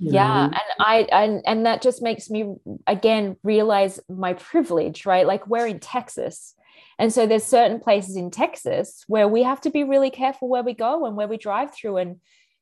[0.00, 0.52] yeah know?
[0.52, 2.54] and i and and that just makes me
[2.86, 5.26] again realize my privilege right?
[5.26, 6.54] Like we're in texas.
[6.98, 10.62] And so there's certain places in texas where we have to be really careful where
[10.62, 12.20] we go and where we drive through and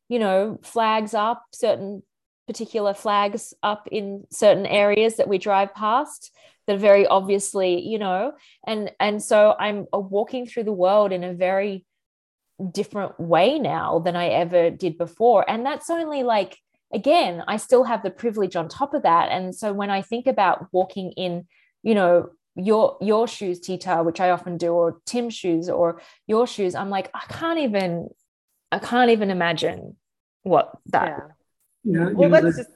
[0.09, 2.03] you know flags up certain
[2.46, 6.33] particular flags up in certain areas that we drive past
[6.66, 8.33] that are very obviously you know
[8.66, 11.85] and and so i'm walking through the world in a very
[12.72, 15.48] different way now than i ever did before.
[15.48, 16.59] And that's only like
[16.92, 19.31] again, I still have the privilege on top of that.
[19.31, 21.46] And so when I think about walking in,
[21.83, 26.46] you know, your your shoes, Tita, which I often do, or Tim's shoes, or your
[26.46, 28.09] shoes, I'm like, I can't even,
[28.72, 29.96] I can't even imagine
[30.42, 31.29] what that.
[31.85, 32.01] Yeah.
[32.01, 32.70] yeah well, let's just.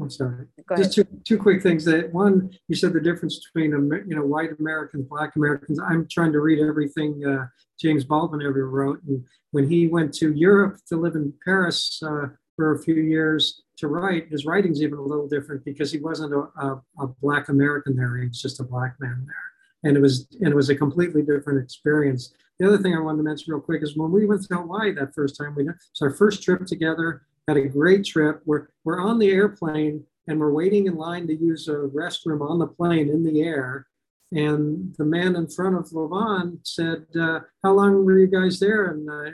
[0.00, 0.46] I'm sorry.
[0.76, 1.84] Just two, two quick things.
[1.84, 5.78] That one, you said the difference between you know white Americans, black Americans.
[5.78, 7.46] I'm trying to read everything uh,
[7.80, 12.26] James Baldwin ever wrote, and when he went to Europe to live in Paris, uh,
[12.56, 14.28] for a few years to write.
[14.30, 18.16] His writing's even a little different because he wasn't a, a, a, black American there;
[18.16, 21.22] he was just a black man there, and it was and it was a completely
[21.22, 22.32] different experience.
[22.58, 24.92] The other thing I wanted to mention real quick is when we went to Hawaii
[24.94, 27.22] that first time, we it's our first trip together.
[27.48, 28.42] Had a great trip.
[28.46, 32.58] We're we're on the airplane and we're waiting in line to use a restroom on
[32.58, 33.86] the plane in the air.
[34.32, 38.86] And the man in front of Levon said, uh, "How long were you guys there?"
[38.86, 39.30] And uh,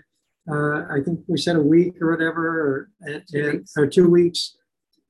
[0.48, 4.56] uh, I think we said a week or whatever, or, and, and, or two weeks.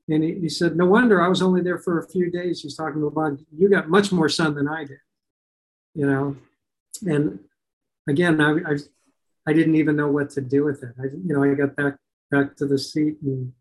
[0.09, 2.63] And he, he, said, No wonder I was only there for a few days.
[2.63, 4.99] He's talking about you got much more sun than I did,
[5.95, 6.37] you know.
[7.07, 7.39] And
[8.09, 8.77] again, I, I,
[9.47, 10.95] I didn't even know what to do with it.
[10.99, 11.95] I, you know, I got back
[12.31, 13.53] back to the seat and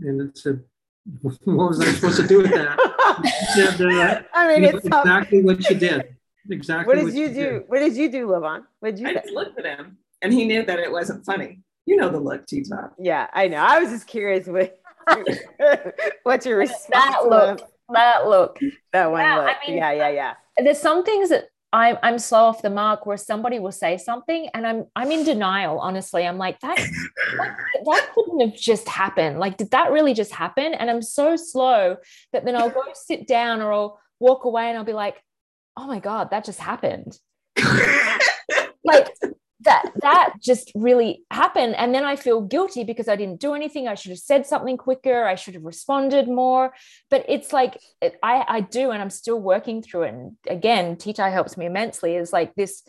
[0.00, 0.64] and it said,
[1.22, 2.76] What was I supposed to do with that?
[3.54, 6.16] said, uh, I mean, it's exactly what you did.
[6.50, 6.86] Exactly.
[6.86, 7.34] What did what you, you do?
[7.34, 7.62] Did.
[7.68, 8.64] What did you do, Levon?
[8.80, 9.08] What did you?
[9.08, 11.60] I just looked at him and he knew that it wasn't funny.
[11.86, 12.94] You know the look, T Top.
[12.98, 13.58] Yeah, I know.
[13.58, 14.78] I was just curious what
[16.22, 16.86] what's your response?
[16.90, 17.60] That look,
[17.92, 18.58] that look,
[18.92, 19.46] that one yeah, look.
[19.48, 20.34] I mean, yeah, yeah, yeah.
[20.58, 23.98] Uh, there's some things that I'm I'm slow off the mark where somebody will say
[23.98, 25.78] something and I'm I'm in denial.
[25.78, 29.38] Honestly, I'm like that that, that couldn't have just happened.
[29.38, 30.74] Like, did that really just happen?
[30.74, 31.96] And I'm so slow
[32.32, 35.22] that then I'll go sit down or I'll walk away and I'll be like,
[35.76, 37.18] oh my God, that just happened.
[38.84, 39.08] like
[39.60, 41.74] that that just really happened.
[41.74, 43.88] And then i feel guilty because i didn't do anything.
[43.88, 45.24] I should have said something quicker.
[45.24, 46.72] I should have responded more.
[47.10, 50.14] But it's like it, i i do and i'm still working through it.
[50.14, 52.82] And again Titai helps me immensely is like this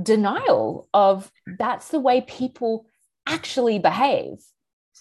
[0.00, 2.86] denial of that's the way people
[3.26, 4.38] actually behave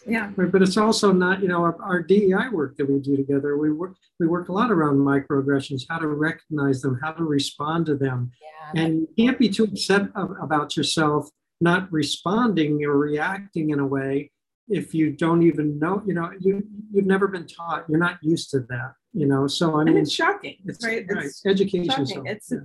[0.08, 3.58] yeah but it's also not you know our, our, dei work that we do together
[3.58, 7.86] we work we work a lot around microaggressions how to recognize them how to respond
[7.86, 8.32] to them
[8.74, 8.82] yeah.
[8.84, 11.30] and you can't be too upset about yourself
[11.62, 14.30] not responding or reacting in a way
[14.68, 18.50] if you don't even know you know you you've never been taught you're not used
[18.50, 21.30] to that you know so i mean and it's shocking it's right, right.
[21.46, 22.26] Education shocking.
[22.26, 22.60] it's yeah.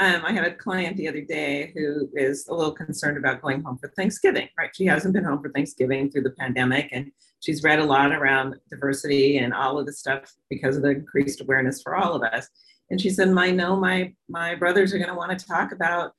[0.00, 3.62] Um, I had a client the other day who is a little concerned about going
[3.62, 4.70] home for Thanksgiving, right?
[4.74, 8.54] She hasn't been home for Thanksgiving through the pandemic, and she's read a lot around
[8.70, 12.48] diversity and all of the stuff because of the increased awareness for all of us.
[12.90, 16.12] And she said, "I know my my brothers are going to want to talk about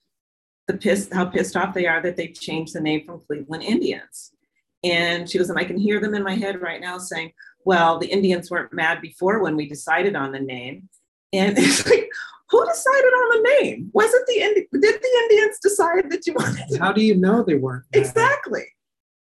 [0.67, 4.31] the piss how pissed off they are that they've changed the name from Cleveland Indians."
[4.83, 7.31] And she goes, "And I can hear them in my head right now saying."
[7.65, 10.89] Well, the Indians weren't mad before when we decided on the name.
[11.33, 12.09] And it's like,
[12.49, 13.91] who decided on the name?
[13.93, 16.65] Was it the Indi- did the Indians decide that you wanted?
[16.69, 17.85] To- how do you know they weren't?
[17.93, 18.65] Exactly.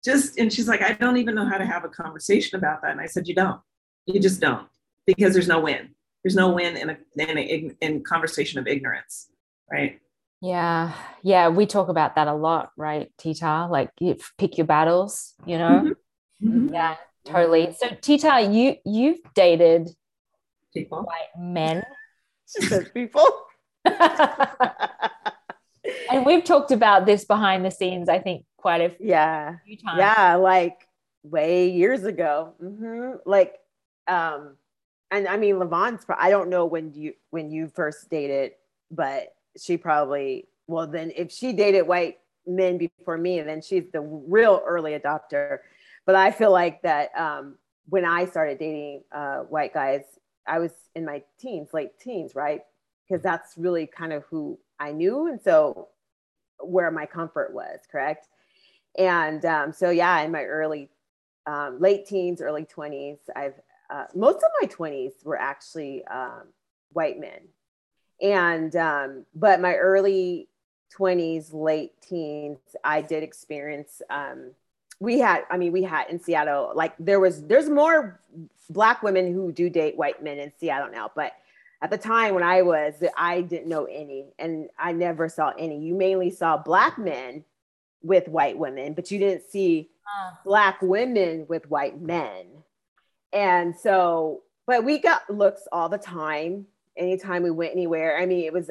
[0.05, 2.91] Just and she's like, I don't even know how to have a conversation about that.
[2.91, 3.61] And I said, you don't.
[4.07, 4.69] You just don't
[5.07, 5.95] because there's no win.
[6.23, 9.29] There's no win in a in a in conversation of ignorance,
[9.71, 10.01] right?
[10.41, 10.93] Yeah,
[11.23, 13.67] yeah, we talk about that a lot, right, Tita?
[13.71, 15.95] Like, you pick your battles, you know.
[16.43, 16.49] Mm-hmm.
[16.49, 16.75] Mm-hmm.
[16.75, 17.75] Yeah, totally.
[17.79, 19.89] So, Tita, you you've dated
[20.75, 21.83] people, white men
[22.47, 23.27] she says people.
[23.85, 23.97] and
[26.25, 29.57] we've talked about this behind the scenes, I think, quite a yeah.
[29.65, 29.99] few times.
[29.99, 30.87] Yeah, like
[31.23, 32.55] way years ago.
[32.63, 33.29] Mm-hmm.
[33.29, 33.57] Like,
[34.07, 34.57] um,
[35.11, 36.05] and I mean, Levon's.
[36.09, 38.53] I don't know when you when you first dated,
[38.91, 40.49] but she probably.
[40.67, 45.59] Well, then if she dated white men before me, then she's the real early adopter.
[46.07, 47.57] But I feel like that um,
[47.89, 50.05] when I started dating uh, white guys,
[50.47, 52.63] I was in my teens, late teens, right?
[53.09, 55.29] Because that's really kind of who I knew.
[55.29, 55.89] And so
[56.59, 58.29] where my comfort was, correct?
[58.99, 60.91] And um, so, yeah, in my early,
[61.47, 66.45] um, late teens, early 20s, I've, uh, most of my 20s were actually um,
[66.93, 67.41] white men.
[68.23, 70.49] And, um, but my early
[70.97, 74.53] 20s, late teens, I did experience um,
[75.01, 78.21] we had i mean we had in seattle like there was there's more
[78.71, 81.33] black women who do date white men in seattle now but
[81.83, 85.81] at the time when i was i didn't know any and i never saw any.
[85.81, 87.45] You mainly saw black men
[88.03, 90.35] with white women but you didn't see uh.
[90.45, 92.47] black women with white men.
[93.33, 98.19] And so but we got looks all the time anytime we went anywhere.
[98.19, 98.71] I mean it was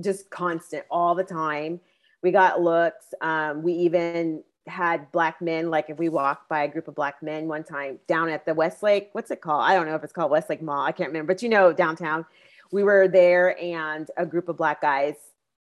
[0.00, 1.80] just constant all the time.
[2.22, 6.68] We got looks um, we even had black men, like if we walked by a
[6.68, 9.62] group of black men one time down at the Westlake, what's it called?
[9.62, 10.82] I don't know if it's called Westlake Mall.
[10.82, 12.24] I can't remember, but you know, downtown,
[12.70, 15.14] we were there and a group of black guys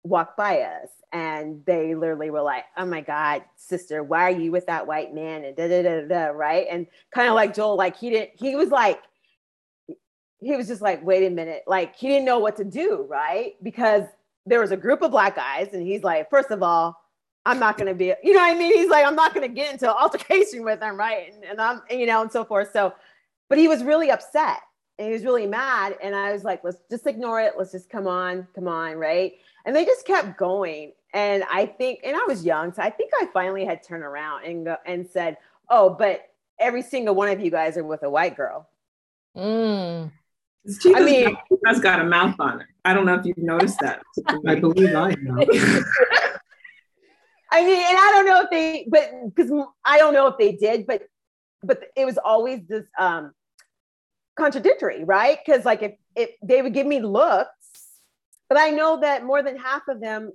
[0.03, 4.51] walked by us and they literally were like, Oh my God, sister, why are you
[4.51, 5.43] with that white man?
[5.43, 6.67] And da da da da, right?
[6.69, 9.01] And kind of like Joel, like he didn't, he was like,
[10.43, 13.53] he was just like, wait a minute, like he didn't know what to do, right?
[13.63, 14.03] Because
[14.45, 16.99] there was a group of black guys, and he's like, first of all,
[17.45, 18.73] I'm not going to be, you know what I mean?
[18.73, 21.33] He's like, I'm not going to get into altercation with him, right?
[21.33, 22.71] And, and I'm, you know, and so forth.
[22.71, 22.93] So,
[23.49, 24.59] but he was really upset
[24.97, 25.97] and he was really mad.
[26.01, 27.53] And I was like, let's just ignore it.
[27.57, 29.33] Let's just come on, come on, right?
[29.65, 30.93] And they just kept going.
[31.13, 34.45] And I think, and I was young, so I think I finally had turned around
[34.45, 35.37] and go and said,
[35.69, 36.29] oh, but
[36.59, 38.67] every single one of you guys are with a white girl.
[39.37, 40.11] Mm.
[40.95, 42.67] I mean, has got a mouth on it.
[42.85, 44.01] I don't know if you've noticed that.
[44.47, 45.83] I believe I have.
[47.53, 49.51] I mean, and I don't know if they, but because
[49.85, 51.03] I don't know if they did, but
[51.61, 53.31] but it was always this um
[54.35, 55.37] contradictory, right?
[55.45, 57.51] Because like if if they would give me looks,
[58.49, 60.31] but I know that more than half of them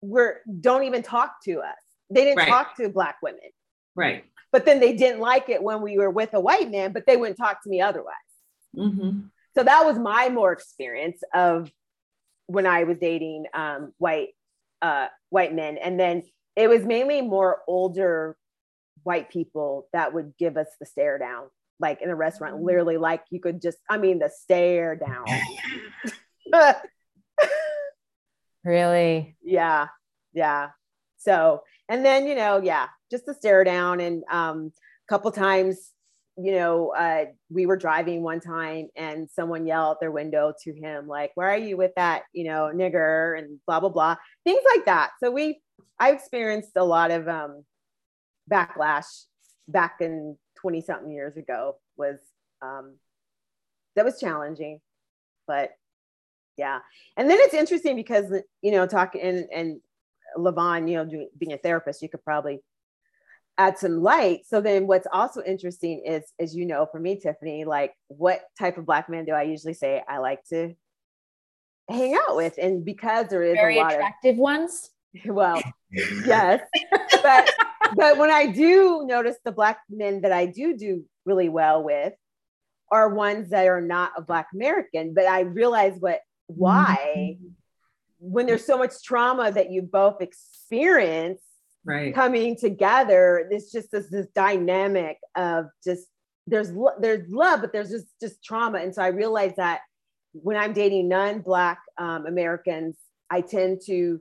[0.00, 1.76] were don't even talk to us.
[2.08, 2.48] They didn't right.
[2.48, 3.50] talk to black women.
[3.96, 4.24] Right.
[4.52, 7.16] But then they didn't like it when we were with a white man, but they
[7.16, 8.14] wouldn't talk to me otherwise.
[8.76, 9.20] Mm-hmm.
[9.56, 11.70] So that was my more experience of
[12.46, 14.30] when I was dating um, white
[14.82, 16.22] uh, white men, and then
[16.60, 18.36] it was mainly more older
[19.02, 21.44] white people that would give us the stare down
[21.78, 22.64] like in a restaurant mm.
[22.64, 25.24] literally like you could just i mean the stare down
[28.64, 29.86] really yeah
[30.34, 30.68] yeah
[31.16, 35.92] so and then you know yeah just the stare down and um a couple times
[36.42, 40.72] you know, uh, we were driving one time and someone yelled out their window to
[40.72, 44.62] him, like, where are you with that, you know, nigger and blah, blah, blah, things
[44.74, 45.10] like that.
[45.22, 45.60] So we,
[45.98, 47.64] I experienced a lot of um,
[48.50, 49.24] backlash
[49.68, 52.18] back in 20 something years ago was,
[52.62, 52.96] um,
[53.96, 54.80] that was challenging,
[55.46, 55.70] but
[56.56, 56.80] yeah.
[57.16, 59.80] And then it's interesting because, you know, talking and, and
[60.36, 62.60] Levon, you know, being a therapist, you could probably
[63.58, 64.40] add some light.
[64.46, 68.78] So then what's also interesting is, as you know, for me, Tiffany, like what type
[68.78, 70.74] of black men do I usually say I like to
[71.88, 72.54] hang out with?
[72.58, 74.90] And because there is very a lot attractive of, ones.
[75.26, 76.60] Well, yes.
[77.22, 77.50] but
[77.96, 82.12] but when I do notice the black men that I do do really well with
[82.92, 86.20] are ones that are not a black American, but I realize what
[86.56, 87.46] why mm-hmm.
[88.18, 91.40] when there's so much trauma that you both experience
[91.84, 96.06] right coming together it's just this, this dynamic of just
[96.46, 99.80] there's there's love but there's just just trauma and so i realized that
[100.32, 102.96] when i'm dating non-black um, americans
[103.30, 104.20] i tend to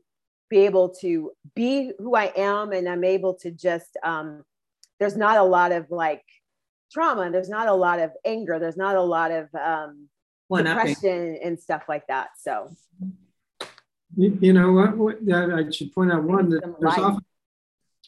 [0.49, 4.43] be able to be who i am and i'm able to just um,
[4.99, 6.23] there's not a lot of like
[6.91, 10.07] trauma there's not a lot of anger there's not a lot of um,
[10.51, 12.69] depression and stuff like that so
[14.15, 17.23] you, you know what, what, I should point out one that there's often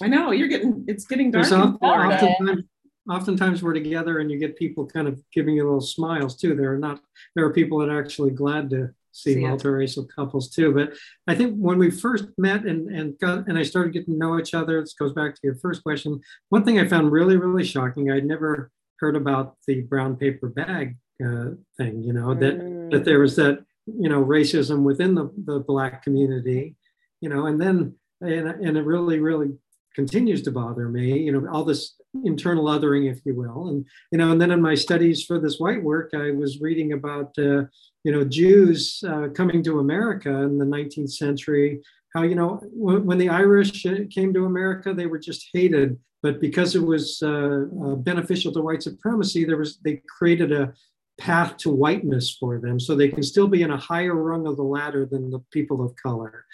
[0.01, 1.51] I know you're getting it's getting dark.
[1.51, 2.63] oftentimes,
[3.09, 6.55] oftentimes we're together and you get people kind of giving you little smiles too.
[6.55, 7.01] There are not
[7.35, 10.73] there are people that are actually glad to see, see multiracial couples too.
[10.73, 10.93] But
[11.27, 14.39] I think when we first met and and got and I started getting to know
[14.39, 16.19] each other, this goes back to your first question.
[16.49, 18.11] One thing I found really really shocking.
[18.11, 22.03] I'd never heard about the brown paper bag uh, thing.
[22.03, 22.91] You know that mm.
[22.91, 26.75] that there was that you know racism within the the black community.
[27.21, 29.51] You know, and then and, and it really really
[29.95, 33.69] continues to bother me, you know, all this internal othering, if you will.
[33.69, 36.93] And, you know, and then in my studies for this white work, I was reading
[36.93, 37.65] about, uh,
[38.03, 41.81] you know, Jews uh, coming to America in the 19th century,
[42.13, 45.97] how, you know, when the Irish uh, came to America, they were just hated.
[46.21, 50.73] But because it was uh, uh, beneficial to white supremacy, there was they created a
[51.17, 54.57] path to whiteness for them so they can still be in a higher rung of
[54.57, 56.45] the ladder than the people of color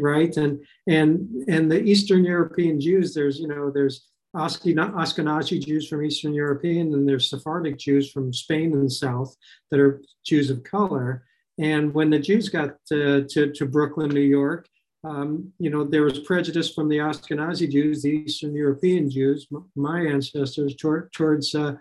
[0.00, 0.58] right and
[0.88, 6.92] and and the eastern european jews there's you know there's ashkenazi jews from eastern european
[6.94, 9.34] and there's sephardic jews from spain and south
[9.70, 11.24] that are jews of color
[11.58, 14.68] and when the jews got to, to, to brooklyn new york
[15.04, 20.00] um, you know, there was prejudice from the Ashkenazi Jews, the Eastern European Jews, my
[20.00, 21.76] ancestors, toward, towards uh,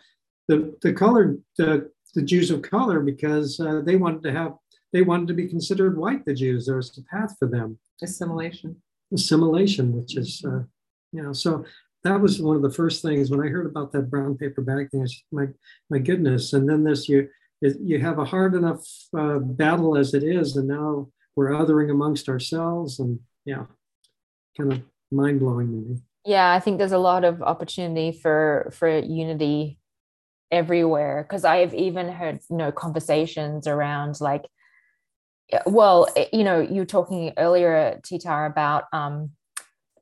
[0.47, 4.53] the the colored the the Jews of color because uh, they wanted to have
[4.93, 6.23] they wanted to be considered white.
[6.25, 7.79] The Jews there was a path for them.
[8.03, 8.81] Assimilation.
[9.13, 10.63] Assimilation, which is uh,
[11.11, 11.65] you know so
[12.05, 14.91] that was one of the first things when I heard about that brown paper bag
[14.91, 15.01] thing.
[15.01, 15.47] I said, my
[15.89, 16.53] my goodness!
[16.53, 17.27] And then this you
[17.61, 18.85] you have a hard enough
[19.17, 23.65] uh, battle as it is, and now we're othering amongst ourselves, and yeah,
[24.55, 24.81] kind of
[25.11, 26.01] mind blowing to me.
[26.25, 29.79] Yeah, I think there's a lot of opportunity for for unity
[30.51, 34.45] everywhere because I've even heard you know conversations around like
[35.65, 39.31] well eh, you know you were talking earlier Titar about um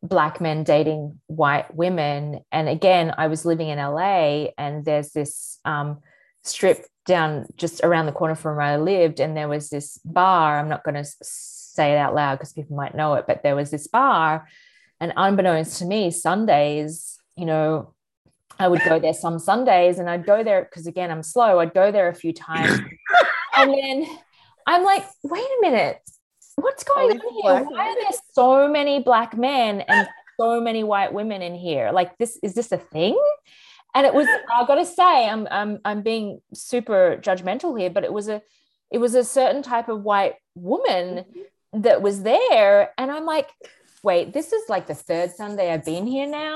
[0.04, 5.60] black men dating white women and again I was living in LA and there's this
[5.64, 5.99] um
[6.43, 10.60] strip down just around the corner from where I lived and there was this bar
[10.60, 13.56] I'm not going to say it out loud because people might know it but there
[13.56, 14.47] was this bar
[14.99, 17.93] and unbeknownst to me Sundays you know
[18.60, 21.60] I would go there some Sundays and I'd go there because again, I'm slow.
[21.60, 22.80] I'd go there a few times.
[23.58, 24.06] and then
[24.68, 25.99] I'm like, wait a minute,
[26.56, 27.66] what's going on here?
[27.66, 30.08] Why are there so many black men and
[30.39, 31.91] so many white women in here?
[31.91, 33.20] Like this, is this a thing?
[33.95, 38.12] And it was, I gotta say, I'm I'm I'm being super judgmental here, but it
[38.12, 38.41] was a
[38.89, 41.82] it was a certain type of white woman mm-hmm.
[41.82, 42.91] that was there.
[42.97, 43.49] And I'm like,
[44.04, 46.56] wait, this is like the third Sunday I've been here now.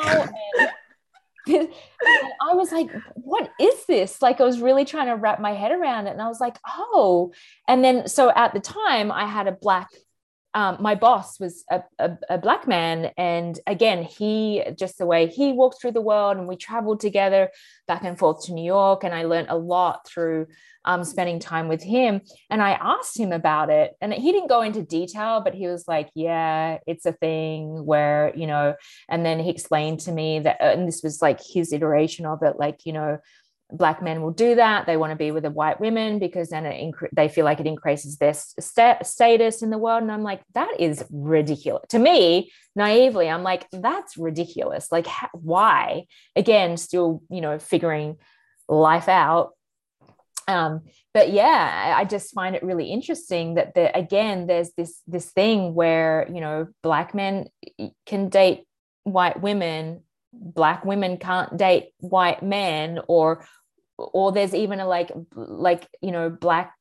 [1.49, 4.21] I was like, what is this?
[4.21, 6.11] Like, I was really trying to wrap my head around it.
[6.11, 7.31] And I was like, oh.
[7.67, 9.89] And then, so at the time, I had a black,
[10.57, 13.11] um, my boss was a, a, a, black man.
[13.15, 17.51] And again, he, just the way he walked through the world, and we traveled together
[17.87, 19.03] back and forth to New York.
[19.03, 20.47] And I learned a lot through
[20.83, 22.21] um, spending time with him.
[22.49, 25.87] And I asked him about it, and he didn't go into detail, but he was
[25.87, 28.73] like, "Yeah, it's a thing where you know."
[29.09, 32.57] And then he explained to me that, and this was like his iteration of it,
[32.57, 33.19] like you know
[33.71, 34.85] black men will do that.
[34.85, 37.59] They want to be with a white women because then it inc- they feel like
[37.59, 40.03] it increases their st- status in the world.
[40.03, 41.85] And i'm like that is ridiculous.
[41.89, 44.91] To me naively i'm like that's ridiculous.
[44.91, 46.05] Like why?
[46.35, 48.17] Again still you know figuring
[48.67, 49.51] life out.
[50.47, 55.31] Um, but yeah i just find it really interesting that the, again there's this this
[55.31, 57.47] thing where you know black men
[58.05, 58.63] can date
[59.03, 60.03] white women
[60.33, 63.45] black women can't date white men or
[63.97, 66.73] or there's even a like like you know black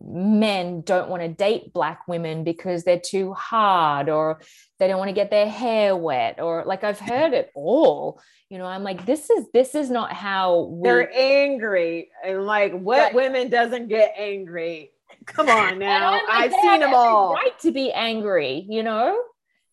[0.00, 4.40] men don't want to date black women because they're too hard or
[4.78, 8.58] they don't want to get their hair wet or like i've heard it all you
[8.58, 10.88] know i'm like this is this is not how we...
[10.88, 13.14] they're angry and like what right.
[13.14, 14.90] women doesn't get angry
[15.26, 19.20] come on now like, i've seen them all right to be angry you know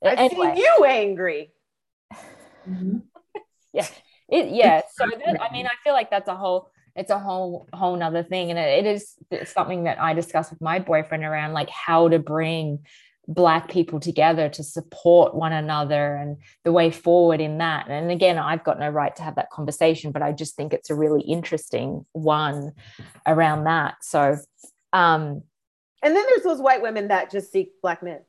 [0.04, 0.54] i've anyway.
[0.56, 1.52] seen you angry
[2.68, 2.98] mm-hmm.
[3.74, 3.88] yeah
[4.30, 7.68] it, yeah so that, i mean i feel like that's a whole it's a whole
[7.74, 9.16] whole nother thing and it, it is
[9.50, 12.80] something that i discuss with my boyfriend around like how to bring
[13.28, 17.88] black people together to support one another and the way forward in that.
[17.88, 20.90] And again i've got no right to have that conversation but i just think it's
[20.90, 22.74] a really interesting one
[23.26, 23.96] around that.
[24.02, 24.38] So
[24.92, 25.44] um
[26.02, 28.20] and then there's those white women that just seek black men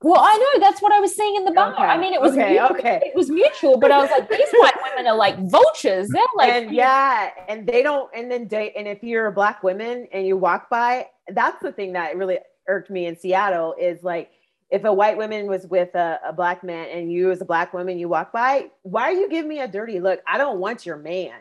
[0.00, 1.72] well, I know that's what I was saying in the bar.
[1.72, 1.82] Okay.
[1.82, 3.00] I mean, it was okay, mutual, okay.
[3.04, 6.08] It was mutual, but I was like, these white women are like vultures.
[6.08, 8.08] They're like, and yeah, and they don't.
[8.14, 8.74] And then date.
[8.76, 12.38] And if you're a black woman and you walk by, that's the thing that really
[12.68, 14.30] irked me in Seattle is like,
[14.70, 17.72] if a white woman was with a, a black man and you as a black
[17.72, 20.20] woman you walk by, why are you giving me a dirty look?
[20.28, 21.40] I don't want your man.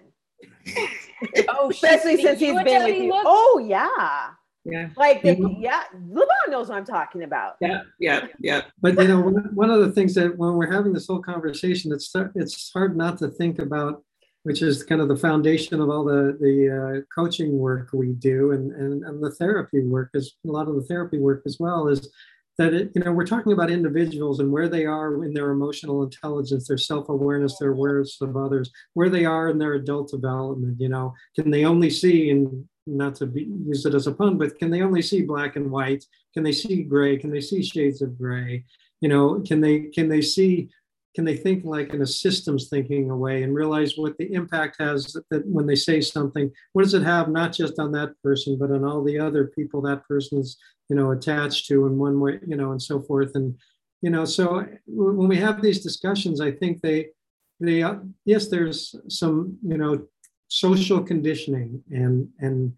[1.50, 3.10] oh, especially since he's been with you.
[3.10, 3.24] Look?
[3.26, 4.30] Oh yeah.
[4.68, 4.90] Yeah.
[4.98, 5.62] Like, mm-hmm.
[5.62, 7.56] yeah, Levon knows what I'm talking about.
[7.62, 8.62] Yeah, yeah, yeah.
[8.82, 9.22] But you know,
[9.54, 13.18] one of the things that when we're having this whole conversation, it's it's hard not
[13.20, 14.04] to think about,
[14.44, 18.52] which is kind of the foundation of all the the uh, coaching work we do,
[18.52, 21.88] and, and and the therapy work is a lot of the therapy work as well
[21.88, 22.10] is
[22.58, 26.04] that it, you know we're talking about individuals and where they are in their emotional
[26.04, 30.90] intelligence their self-awareness their awareness of others where they are in their adult development you
[30.90, 34.58] know can they only see and not to be, use it as a pun, but
[34.58, 36.04] can they only see black and white?
[36.34, 37.18] Can they see gray?
[37.18, 38.64] Can they see shades of gray?
[39.02, 40.70] You know, can they can they see
[41.18, 45.18] can they think like in a systems thinking away and realize what the impact has
[45.32, 48.70] that when they say something what does it have not just on that person but
[48.70, 50.58] on all the other people that person is
[50.90, 53.58] you know attached to in one way you know and so forth and
[54.04, 57.08] you know so when we have these discussions i think they
[57.60, 57.84] they
[58.26, 60.06] yes there's some you know
[60.48, 62.74] social conditioning and and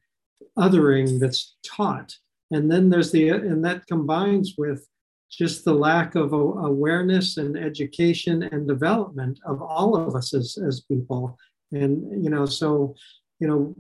[0.58, 2.16] othering that's taught.
[2.52, 4.88] And then there's the and that combines with
[5.30, 10.82] just the lack of awareness and education and development of all of us as, as
[10.82, 11.38] people.
[11.72, 12.96] And you know so
[13.40, 13.76] you know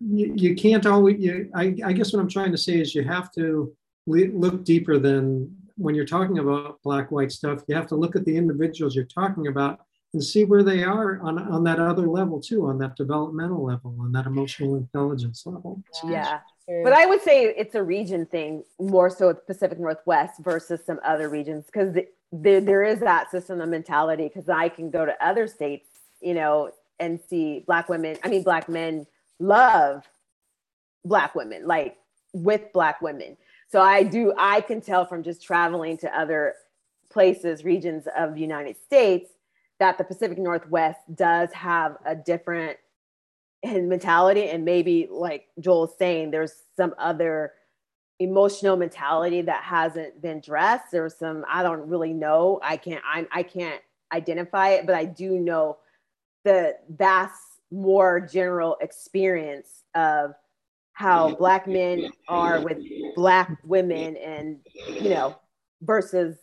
[0.00, 3.04] you, you can't always you I, I guess what i'm trying to say is you
[3.04, 3.72] have to
[4.06, 7.62] look deeper than when you're talking about black white stuff.
[7.66, 9.80] You have to look at the individuals you're talking about
[10.12, 13.96] and see where they are on, on that other level too, on that developmental level,
[14.00, 15.82] on that emotional intelligence level.
[16.06, 16.40] Yeah.
[16.66, 21.00] But I would say it's a region thing more so with Pacific Northwest versus some
[21.04, 25.04] other regions because the, the, there is that system of mentality because I can go
[25.04, 25.88] to other states,
[26.20, 29.06] you know, and see black women, I mean, black men
[29.38, 30.04] love
[31.04, 31.96] black women, like
[32.32, 33.36] with black women.
[33.70, 36.54] So I do, I can tell from just traveling to other
[37.10, 39.31] places, regions of the United States,
[39.82, 42.78] that the Pacific Northwest does have a different
[43.64, 44.48] mentality.
[44.48, 47.54] And maybe, like Joel's saying, there's some other
[48.20, 50.92] emotional mentality that hasn't been dressed.
[50.92, 52.60] There's some, I don't really know.
[52.62, 53.80] I can't, I'm, I can't
[54.12, 55.78] identify it, but I do know
[56.44, 57.40] that that's
[57.72, 60.30] more general experience of
[60.92, 62.78] how black men are with
[63.16, 64.58] black women and
[65.00, 65.34] you know
[65.80, 66.36] versus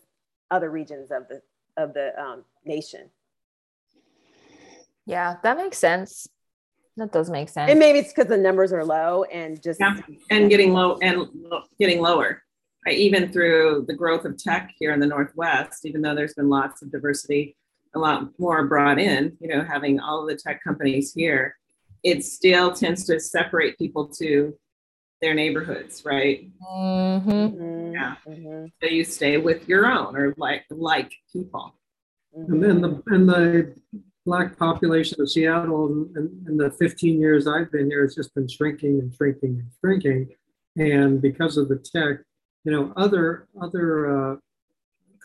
[0.51, 1.41] other regions of the
[1.77, 3.09] of the um, nation
[5.09, 6.27] yeah, that makes sense.
[6.97, 7.71] That does make sense.
[7.71, 9.95] And maybe it's because the numbers are low and just yeah.
[10.29, 11.27] and getting low and
[11.79, 12.43] getting lower.
[12.87, 16.49] I, even through the growth of tech here in the Northwest, even though there's been
[16.49, 17.57] lots of diversity,
[17.95, 21.55] a lot more brought in, you know, having all of the tech companies here,
[22.03, 24.55] it still tends to separate people to
[25.21, 26.49] their neighborhoods, right?
[26.61, 27.29] Mm-hmm.
[27.31, 27.93] mm-hmm.
[27.93, 28.15] Yeah.
[28.27, 28.65] Mm-hmm.
[28.81, 31.73] So you stay with your own or like like people.
[32.33, 33.73] And then the and the
[34.29, 38.47] black population of Seattle in, in, the 15 years I've been here has just been
[38.47, 40.29] shrinking and shrinking and shrinking.
[40.77, 42.19] And because of the tech,
[42.63, 44.35] you know, other other uh,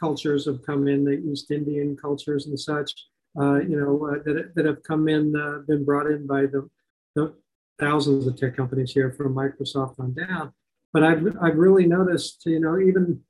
[0.01, 2.91] cultures have come in, the East Indian cultures and such,
[3.39, 6.67] uh, you know, uh, that, that have come in, uh, been brought in by the,
[7.15, 7.35] the
[7.79, 10.51] thousands of tech companies here from Microsoft on down.
[10.95, 13.21] But I've, I've really noticed, you know, even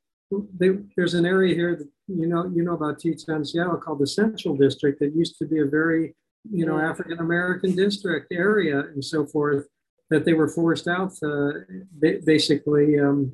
[0.57, 4.07] they, there's an area here that you know you know about Teton, Seattle called the
[4.07, 4.99] Central District.
[5.01, 6.15] That used to be a very
[6.51, 9.67] you know, African American district area and so forth
[10.11, 11.51] that they were forced out uh,
[11.99, 13.33] basically um,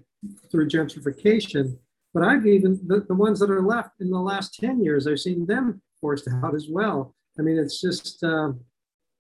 [0.51, 1.77] through gentrification.
[2.15, 5.21] But I've even the, the ones that are left in the last 10 years, I've
[5.21, 7.15] seen them forced out as well.
[7.39, 8.53] I mean, it's just uh,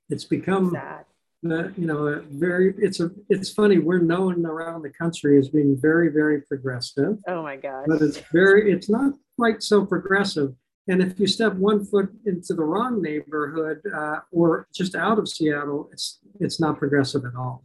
[0.09, 1.05] it's become Sad.
[1.43, 5.75] The, you know very it's a it's funny we're known around the country as being
[5.81, 7.17] very very progressive.
[7.27, 10.55] Oh my god but it's very it's not quite so progressive.
[10.89, 15.29] And if you step one foot into the wrong neighborhood uh, or just out of
[15.29, 17.65] Seattle, it's it's not progressive at all.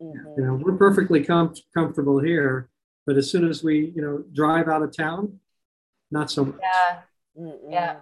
[0.00, 0.34] Mm-hmm.
[0.36, 2.68] You know, we're perfectly com- comfortable here,
[3.06, 5.40] but as soon as we you know drive out of town,
[6.10, 6.60] not so much.
[6.60, 7.96] Yeah, yeah,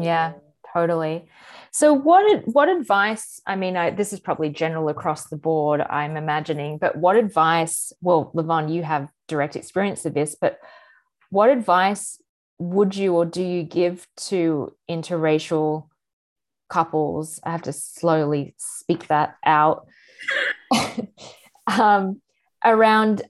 [0.00, 0.32] yeah,
[0.72, 1.28] totally.
[1.70, 3.40] So, what what advice?
[3.46, 5.80] I mean, I, this is probably general across the board.
[5.80, 7.92] I'm imagining, but what advice?
[8.00, 10.58] Well, Levon, you have direct experience of this, but
[11.30, 12.20] what advice
[12.58, 15.88] would you or do you give to interracial
[16.68, 17.38] couples?
[17.44, 19.86] I have to slowly speak that out.
[21.66, 22.20] um,
[22.64, 23.22] around,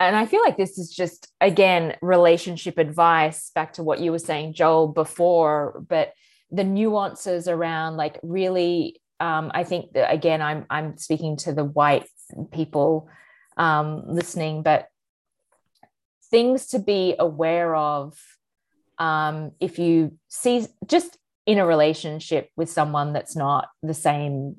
[0.00, 4.18] and I feel like this is just, again, relationship advice back to what you were
[4.18, 6.12] saying, Joel, before, but
[6.50, 11.64] the nuances around like really um, I think that again, I'm I'm speaking to the
[11.64, 12.06] white
[12.52, 13.08] people
[13.56, 14.88] um, listening, but
[16.30, 18.18] things to be aware of
[18.98, 21.16] um, if you see just
[21.46, 24.56] in a relationship with someone that's not the same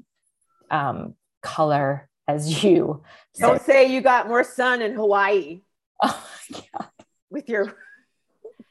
[0.72, 3.04] um, color as you.
[3.38, 5.62] Don't so, say you got more sun in Hawaii.
[6.02, 6.90] Oh my God.
[7.30, 7.76] With your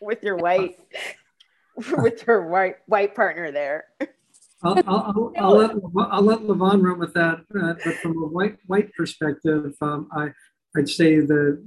[0.00, 0.78] with your white
[1.98, 3.84] with your white white partner there.
[4.62, 5.70] I'll, I'll, I'll, let,
[6.10, 10.28] I'll let Levon run with that, uh, but from a white white perspective, um, I
[10.76, 11.66] I'd say the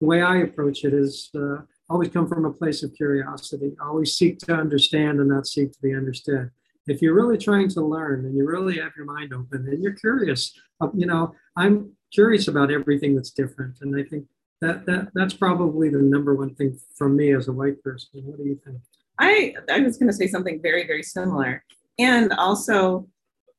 [0.00, 1.58] the way I approach it is uh,
[1.88, 3.72] always come from a place of curiosity.
[3.80, 6.50] Always seek to understand and not seek to be understood.
[6.86, 9.94] If you're really trying to learn and you really have your mind open and you're
[9.94, 14.26] curious, uh, you know, I'm curious about everything that's different, and I think
[14.60, 18.22] that that that's probably the number one thing for me as a white person.
[18.24, 18.78] What do you think?
[19.18, 21.64] I I was going to say something very very similar,
[21.98, 23.06] and also,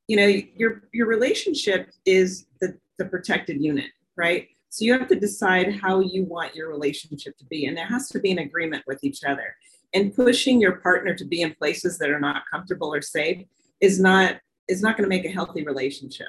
[0.08, 4.48] you know, your your relationship is the the protected unit, right?
[4.76, 7.66] So you have to decide how you want your relationship to be.
[7.66, 9.56] And there has to be an agreement with each other.
[9.94, 13.46] And pushing your partner to be in places that are not comfortable or safe
[13.80, 14.36] is not
[14.68, 16.26] is not going to make a healthy relationship,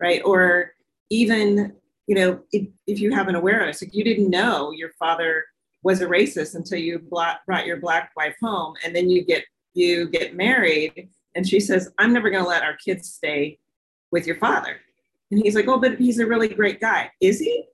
[0.00, 0.22] right?
[0.24, 0.72] Or
[1.10, 1.74] even,
[2.06, 5.44] you know, if, if you have an awareness, if you didn't know your father
[5.84, 10.08] was a racist until you brought your black wife home, and then you get you
[10.08, 13.58] get married, and she says, "I'm never going to let our kids stay
[14.10, 14.80] with your father,"
[15.30, 17.64] and he's like, "Oh, but he's a really great guy, is he?"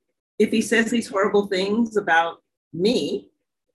[0.41, 2.39] if he says these horrible things about
[2.73, 3.29] me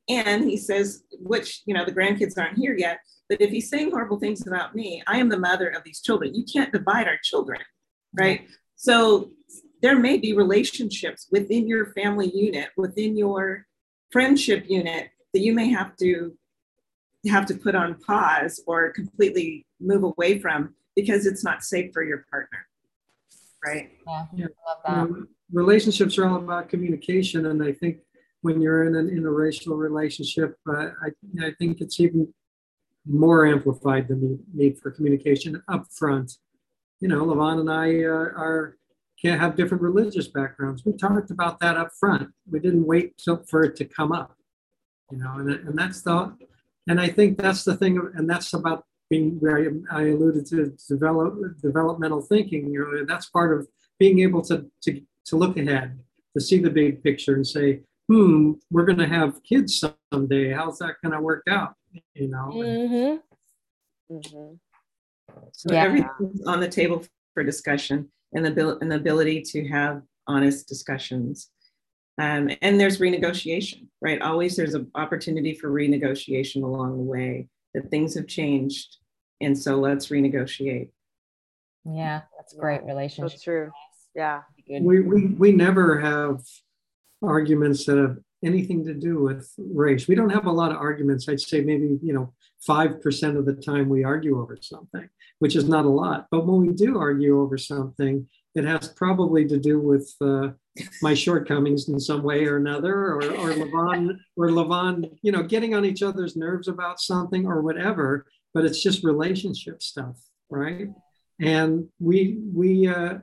[0.10, 3.92] and he says which you know the grandkids aren't here yet but if he's saying
[3.92, 6.34] horrible things about me i am the mother of these children.
[6.34, 7.62] You can't divide our children
[8.18, 8.48] right?
[8.76, 9.32] So
[9.82, 13.68] there may be relationships within your family unit within your
[14.12, 16.38] friendship unit that you may have to
[17.28, 22.04] have to put on pause or completely move away from because it's not safe for
[22.04, 22.68] your partner
[23.66, 24.46] right yeah, yeah.
[24.68, 28.00] love that um, relationships are all about communication, and I think
[28.42, 32.34] when you're in an interracial relationship, uh, I, I think it's even
[33.08, 36.34] more amplified the need, need for communication up front.
[37.00, 38.78] You know, Levon and I uh, are
[39.26, 40.86] can't have different religious backgrounds.
[40.86, 42.30] We talked about that up front.
[42.50, 44.36] We didn't wait till, for it to come up.
[45.12, 46.36] You know, and, and that's the
[46.88, 49.58] and I think that's the thing, and that's about being where
[49.92, 52.72] I, I alluded to develop developmental thinking.
[52.72, 53.68] You know, that's part of
[54.00, 56.00] being able to to to look ahead,
[56.36, 60.52] to see the big picture and say, hmm, we're going to have kids someday.
[60.52, 61.74] How's that going to work out?
[62.14, 62.52] You know?
[62.54, 64.16] Mm-hmm.
[64.16, 64.54] Mm-hmm.
[65.52, 65.84] So yeah.
[65.84, 67.04] everything's on the table
[67.34, 71.50] for discussion and the, and the ability to have honest discussions.
[72.18, 74.22] Um, and there's renegotiation, right?
[74.22, 78.98] Always there's an opportunity for renegotiation along the way that things have changed.
[79.42, 80.90] And so let's renegotiate.
[81.84, 83.32] Yeah, that's great relationship.
[83.32, 83.72] That's true.
[84.16, 84.42] Yeah.
[84.68, 86.42] We, we, we never have
[87.22, 90.08] arguments that have anything to do with race.
[90.08, 91.28] We don't have a lot of arguments.
[91.28, 92.34] I'd say maybe, you know,
[92.68, 95.08] 5% of the time we argue over something,
[95.40, 96.28] which is not a lot.
[96.32, 100.50] But when we do argue over something, it has probably to do with uh,
[101.02, 105.76] my shortcomings in some way or another, or, or Levon, or Levon, you know, getting
[105.76, 108.26] on each other's nerves about something or whatever.
[108.54, 110.18] But it's just relationship stuff,
[110.50, 110.88] right?
[111.42, 113.16] And we we uh,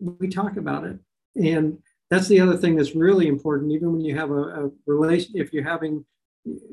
[0.00, 0.98] we talk about it.
[1.36, 1.78] And
[2.10, 5.52] that's the other thing that's really important, even when you have a, a relation, if
[5.52, 6.04] you're having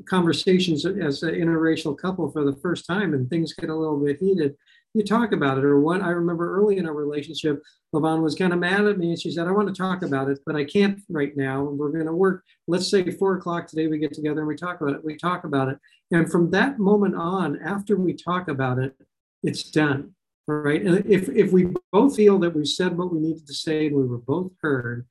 [0.08, 4.18] conversations as an interracial couple for the first time and things get a little bit
[4.18, 4.56] heated,
[4.94, 5.64] you talk about it.
[5.64, 7.62] Or one, I remember early in our relationship,
[7.94, 10.28] Levon was kind of mad at me and she said, I want to talk about
[10.28, 11.62] it, but I can't right now.
[11.62, 12.44] We're going to work.
[12.66, 15.04] Let's say four o'clock today, we get together and we talk about it.
[15.04, 15.78] We talk about it.
[16.10, 18.94] And from that moment on, after we talk about it,
[19.42, 20.14] it's done.
[20.46, 20.80] Right.
[20.80, 23.96] And if, if we both feel that we said what we needed to say and
[23.96, 25.06] we were both heard,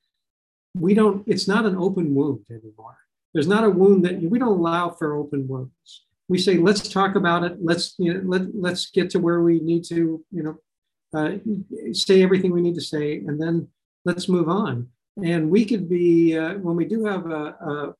[0.74, 2.98] we don't, it's not an open wound anymore.
[3.34, 6.04] There's not a wound that we don't allow for open wounds.
[6.28, 7.58] We say, let's talk about it.
[7.62, 10.56] Let's, you know, let, let's get to where we need to, you know,
[11.14, 11.38] uh,
[11.92, 13.68] say everything we need to say, and then
[14.04, 14.88] let's move on.
[15.24, 17.94] And we could be, uh, when we do have a,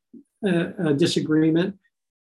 [0.45, 1.79] a, a disagreement,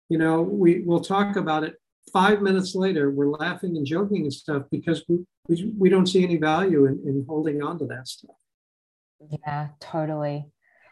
[0.10, 1.76] you know, we will talk about it.
[2.14, 6.24] Five minutes later, we're laughing and joking and stuff because we, we, we don't see
[6.24, 8.36] any value in, in holding on to that stuff.
[9.30, 10.46] Yeah, totally.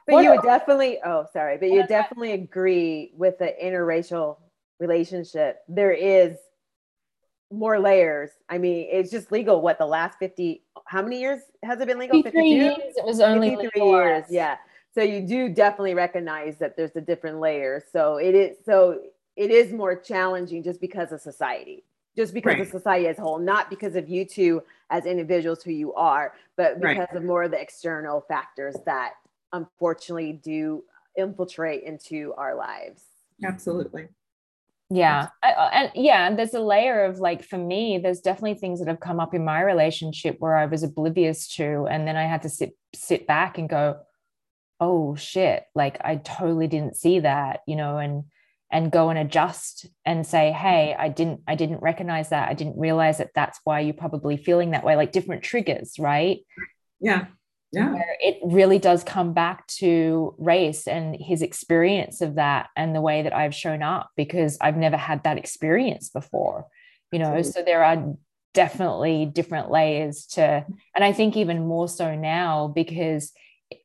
[0.07, 4.37] But you would definitely, oh, sorry, but you definitely agree with the interracial
[4.79, 5.63] relationship.
[5.67, 6.37] There is
[7.51, 8.29] more layers.
[8.49, 9.61] I mean, it's just legal.
[9.61, 12.21] What the last 50, how many years has it been legal?
[12.21, 12.77] 52 years.
[12.77, 14.25] It was only 53 years.
[14.29, 14.57] Yeah.
[14.93, 17.83] So you do definitely recognize that there's a different layer.
[17.91, 19.01] So it is, so
[19.35, 21.83] it is more challenging just because of society,
[22.15, 22.61] just because right.
[22.61, 26.33] of society as a whole, not because of you two as individuals who you are,
[26.55, 27.15] but because right.
[27.15, 29.15] of more of the external factors that
[29.53, 30.83] unfortunately do
[31.17, 33.03] infiltrate into our lives.
[33.43, 34.07] Absolutely.
[34.89, 35.29] Yeah.
[35.43, 38.79] I, uh, and yeah, and there's a layer of like, for me, there's definitely things
[38.79, 42.23] that have come up in my relationship where I was oblivious to, and then I
[42.23, 43.97] had to sit, sit back and go,
[44.79, 48.25] oh shit, like I totally didn't see that, you know, and,
[48.71, 52.77] and go and adjust and say hey i didn't i didn't recognize that i didn't
[52.77, 56.39] realize that that's why you're probably feeling that way like different triggers right
[56.99, 57.27] yeah
[57.75, 57.93] yeah.
[57.93, 63.01] Where it really does come back to race and his experience of that and the
[63.01, 66.65] way that i've shown up because i've never had that experience before
[67.11, 67.33] you know?
[67.33, 67.51] Absolutely.
[67.51, 68.13] so there are
[68.53, 70.65] definitely different layers to
[70.95, 73.31] and i think even more so now because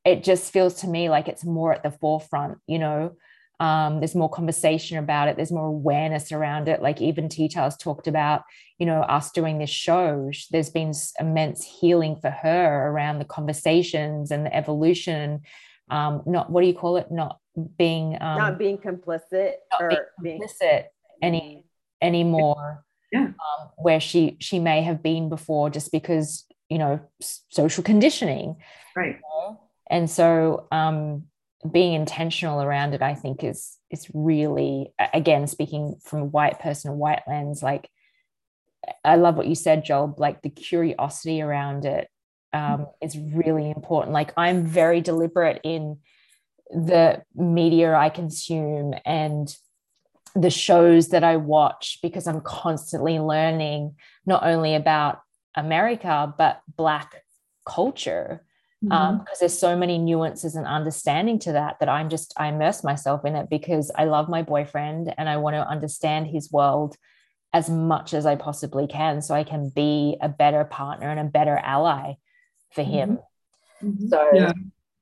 [0.05, 3.17] it just feels to me like it's more at the forefront you know
[3.61, 7.77] um, there's more conversation about it there's more awareness around it like even Tita has
[7.77, 8.43] talked about
[8.79, 14.31] you know us doing this show there's been immense healing for her around the conversations
[14.31, 15.43] and the evolution
[15.91, 17.39] um, not what do you call it not
[17.77, 20.85] being um, not being complicit not or being complicit
[21.23, 22.07] any mm-hmm.
[22.07, 23.23] anymore yeah.
[23.25, 27.01] Um, where she she may have been before just because you know
[27.51, 28.57] social conditioning
[28.97, 29.61] right you know?
[29.91, 31.25] and so um
[31.71, 36.91] being intentional around it i think is is really again speaking from a white person
[36.91, 37.89] a white lens like
[39.05, 42.09] i love what you said joel like the curiosity around it
[42.53, 44.13] um, is really important.
[44.13, 45.99] Like i'm very deliberate in
[46.71, 49.57] the media i consume and
[50.37, 55.21] the shows that i watch because i'm constantly learning not only about
[55.57, 57.25] america but black
[57.67, 58.45] culture
[58.83, 58.93] um, mm-hmm.
[58.93, 62.83] um, because there's so many nuances and understanding to that that I'm just I immerse
[62.83, 66.97] myself in it because I love my boyfriend and I want to understand his world
[67.53, 71.25] as much as I possibly can so I can be a better partner and a
[71.25, 72.15] better ally
[72.71, 73.19] for him.
[73.83, 73.89] Mm-hmm.
[73.89, 74.09] mm-hmm.
[74.09, 74.53] So yeah,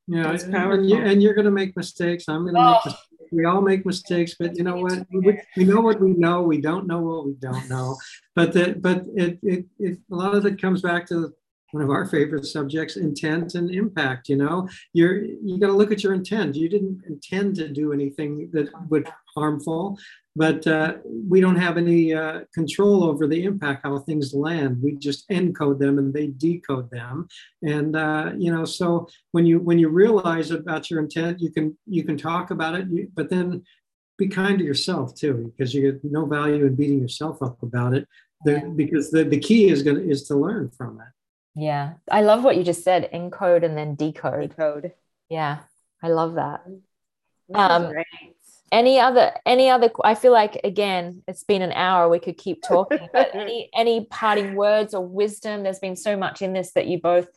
[0.09, 2.29] yeah, and, you, and you're going to make mistakes.
[2.29, 2.73] I'm going to oh.
[2.73, 3.05] make mistakes.
[3.31, 5.07] We all make mistakes, but you know what?
[5.13, 6.41] We, we know what we know.
[6.41, 7.95] We don't know what we don't know.
[8.35, 11.35] But that, but it, it, it, a lot of it comes back to
[11.73, 14.69] one of our favorite subjects intent and impact you know?
[14.93, 16.57] You're you got to look at your intent.
[16.57, 19.99] You didn't intend to do anything that would harmful
[20.39, 24.81] but uh, we don't have any uh, control over the impact how things land.
[24.81, 27.27] We just encode them and they decode them.
[27.63, 31.77] And uh, you know so when you when you realize about your intent you can
[31.87, 33.65] you can talk about it but then
[34.17, 37.95] be kind to yourself too because you get no value in beating yourself up about
[37.95, 38.07] it.
[38.45, 41.18] The, because the, the key is going to is to learn from it
[41.59, 41.95] yeah.
[42.11, 44.51] I love what you just said encode and then decode.
[44.51, 44.93] Decode.
[45.29, 45.59] Yeah.
[46.03, 46.63] I love that.
[47.53, 47.93] Um,
[48.71, 52.63] any other any other i feel like again it's been an hour we could keep
[52.63, 56.87] talking but any any parting words or wisdom there's been so much in this that
[56.87, 57.29] you both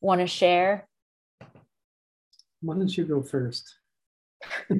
[0.00, 0.88] want to share
[2.60, 3.76] why don't you go first
[4.68, 4.76] go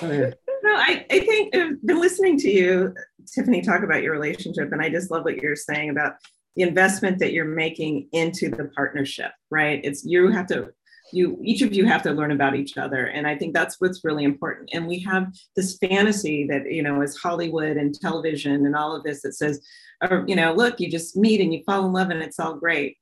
[0.00, 0.36] ahead.
[0.64, 2.92] no I, I think i've been listening to you
[3.32, 6.14] tiffany talk about your relationship and i just love what you're saying about
[6.56, 9.80] the investment that you're making into the partnership, right?
[9.84, 10.70] It's you have to
[11.12, 14.02] you each of you have to learn about each other and i think that's what's
[14.02, 18.74] really important and we have this fantasy that you know is hollywood and television and
[18.74, 19.60] all of this that says
[20.02, 22.54] or you know look you just meet and you fall in love and it's all
[22.54, 22.96] great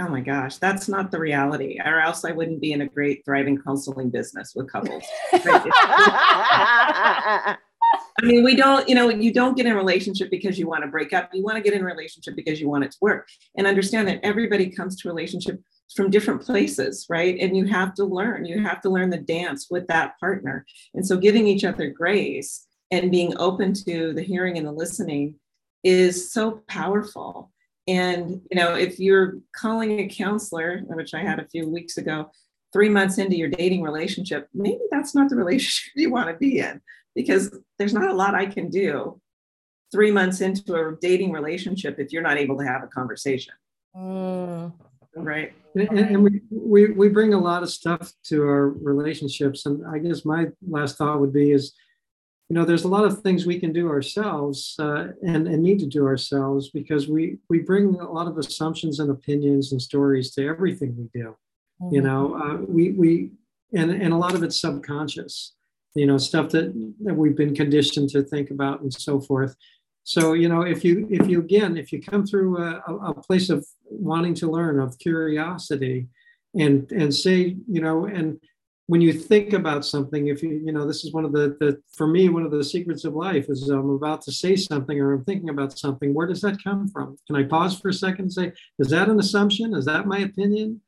[0.00, 3.24] oh my gosh, that's not the reality, or else I wouldn't be in a great,
[3.24, 5.02] thriving counseling business with couples.
[8.20, 10.82] I mean, we don't, you know, you don't get in a relationship because you want
[10.82, 11.30] to break up.
[11.32, 13.28] You want to get in a relationship because you want it to work.
[13.56, 15.60] And understand that everybody comes to relationship
[15.94, 17.38] from different places, right?
[17.40, 20.66] And you have to learn, you have to learn the dance with that partner.
[20.94, 25.36] And so giving each other grace and being open to the hearing and the listening
[25.84, 27.52] is so powerful.
[27.86, 32.30] And you know, if you're calling a counselor, which I had a few weeks ago,
[32.72, 36.58] three months into your dating relationship, maybe that's not the relationship you want to be
[36.58, 36.82] in
[37.18, 37.50] because
[37.80, 39.20] there's not a lot I can do
[39.90, 43.54] three months into a dating relationship if you're not able to have a conversation.
[43.96, 44.72] Mm.
[45.16, 45.52] Right.
[45.74, 49.66] And, and, we, we, we bring a lot of stuff to our relationships.
[49.66, 51.72] And I guess my last thought would be is
[52.48, 55.80] you know there's a lot of things we can do ourselves uh, and, and need
[55.80, 60.30] to do ourselves because we we bring a lot of assumptions and opinions and stories
[60.30, 61.36] to everything we do
[61.82, 61.94] mm-hmm.
[61.94, 63.32] you know uh, we we
[63.74, 65.57] and and a lot of it's subconscious
[65.98, 66.72] you know stuff that,
[67.04, 69.54] that we've been conditioned to think about and so forth
[70.04, 72.80] so you know if you if you again if you come through a,
[73.10, 76.06] a place of wanting to learn of curiosity
[76.54, 78.38] and and say you know and
[78.88, 81.78] when you think about something, if you, you know, this is one of the, the,
[81.92, 85.12] for me, one of the secrets of life is I'm about to say something or
[85.12, 86.14] I'm thinking about something.
[86.14, 87.18] Where does that come from?
[87.26, 89.74] Can I pause for a second and say, is that an assumption?
[89.74, 90.80] Is that my opinion?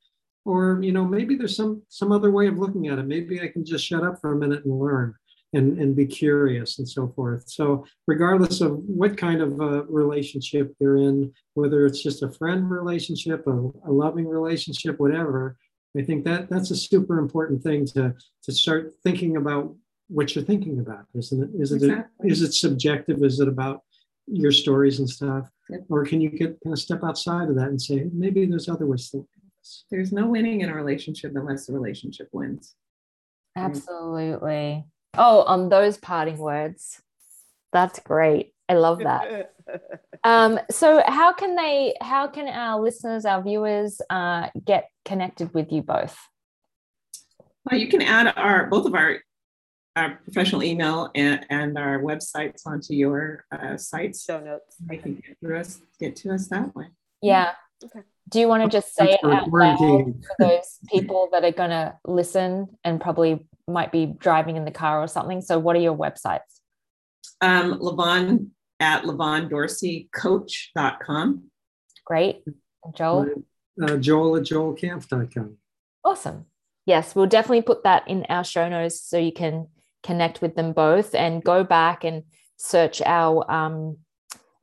[0.44, 3.06] Or, you know, maybe there's some, some other way of looking at it.
[3.06, 5.14] Maybe I can just shut up for a minute and learn
[5.52, 7.44] and, and be curious and so forth.
[7.48, 12.70] So regardless of what kind of a relationship they're in, whether it's just a friend
[12.70, 15.56] relationship, a, a loving relationship, whatever,
[15.98, 18.14] I think that that's a super important thing to
[18.44, 19.74] to start thinking about
[20.08, 21.06] what you're thinking about.
[21.14, 21.50] Isn't it?
[21.60, 22.30] Is it exactly.
[22.30, 23.22] is it subjective?
[23.24, 23.82] Is it about
[24.26, 25.84] your stories and stuff, yep.
[25.88, 28.86] or can you get kind of step outside of that and say maybe there's other
[28.86, 29.26] ways to
[29.90, 32.74] There's no winning in a relationship unless the relationship wins.
[33.56, 34.84] Absolutely.
[35.16, 37.00] Oh, on those parting words,
[37.72, 38.54] that's great.
[38.68, 39.54] I love that.
[40.24, 45.72] um, so how can they, how can our listeners, our viewers uh, get connected with
[45.72, 46.16] you both?
[47.70, 49.18] Well, you can add our, both of our,
[49.96, 54.24] our professional email and, and our websites onto your uh, sites.
[54.24, 54.76] Show notes.
[54.80, 56.86] They can get to us, get to us that way.
[57.22, 57.52] Yeah.
[57.84, 58.00] Okay.
[58.30, 61.70] Do you want to just say it out loud for those people that are going
[61.70, 65.42] to listen and probably might be driving in the car or something?
[65.42, 66.38] So, what are your websites?
[67.40, 71.42] Um, Levon at levondorseycoach.com.
[72.04, 72.44] Great.
[72.94, 73.26] Joel?
[73.82, 75.56] Uh, Joel at joelkampf.com.
[76.04, 76.46] Awesome.
[76.86, 79.68] Yes, we'll definitely put that in our show notes so you can
[80.02, 82.22] connect with them both and go back and
[82.56, 83.98] search our um,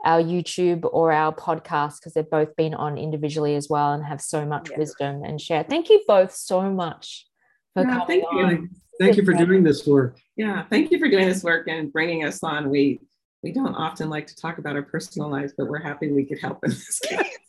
[0.07, 4.21] our YouTube or our podcast because they've both been on individually as well and have
[4.21, 4.77] so much yeah.
[4.77, 5.63] wisdom and share.
[5.63, 7.27] Thank you both so much
[7.73, 8.49] for yeah, coming thank on.
[8.49, 8.69] You.
[8.99, 10.17] Thank you for doing this work.
[10.37, 12.69] Yeah, thank you for doing this work and bringing us on.
[12.69, 13.01] We
[13.43, 16.39] we don't often like to talk about our personal lives, but we're happy we could
[16.39, 17.19] help in this case.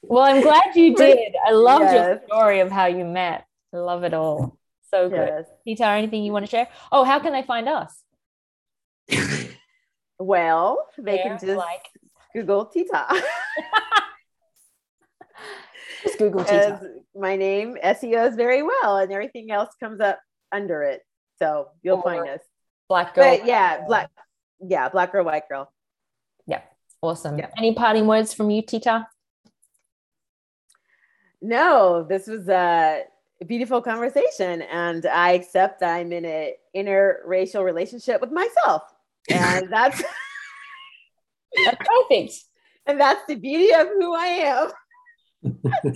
[0.00, 1.34] Well, I'm glad you did.
[1.46, 1.92] I loved yes.
[1.92, 3.44] your story of how you met.
[3.74, 4.56] I love it all.
[4.90, 5.16] So good.
[5.16, 5.44] Yes.
[5.64, 6.68] Tita, anything you want to share?
[6.90, 8.02] Oh, how can they find us?
[10.18, 11.86] well, they can just like
[12.34, 13.06] Google Tita.
[16.02, 16.80] just Google Tita.
[17.14, 20.18] my name SEOs very well, and everything else comes up
[20.52, 21.02] under it.
[21.38, 22.40] So you'll or find us.
[22.88, 23.24] Black girl.
[23.36, 24.10] But yeah, black
[24.60, 25.72] yeah, black girl, white girl.
[26.46, 26.62] Yeah,
[27.02, 27.38] awesome.
[27.38, 27.50] Yeah.
[27.56, 29.06] Any parting words from you, Tita?
[31.40, 33.04] No, this was a
[33.46, 38.82] beautiful conversation, and I accept that I'm in an interracial relationship with myself,
[39.30, 40.02] and that's
[41.64, 42.34] that's perfect.
[42.86, 44.70] And that's the beauty of who I
[45.44, 45.60] am.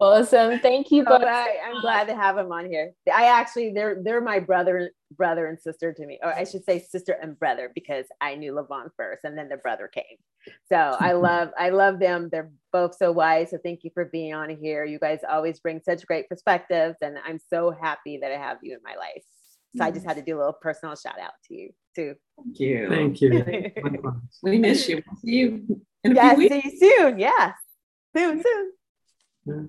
[0.00, 0.58] awesome.
[0.60, 1.22] Thank you both.
[1.22, 2.92] I, am glad to have them on here.
[3.12, 6.80] I actually they're they're my brother brother and sister to me, or I should say
[6.80, 10.16] sister and brother because I knew Levon first and then the brother came.
[10.68, 12.28] So I love I love them.
[12.32, 13.50] They're both so wise.
[13.50, 14.84] So thank you for being on here.
[14.84, 18.72] You guys always bring such great perspectives, and I'm so happy that I have you
[18.72, 19.22] in my life.
[19.76, 22.14] So I just had to do a little personal shout out to you too.
[22.36, 22.88] Thank you.
[22.88, 24.22] Thank you.
[24.42, 25.02] we miss you.
[25.06, 25.82] We'll see you.
[26.02, 27.18] In a yes, see you soon.
[27.18, 27.54] Yes,
[28.16, 28.72] soon, soon.
[29.46, 29.62] Yeah.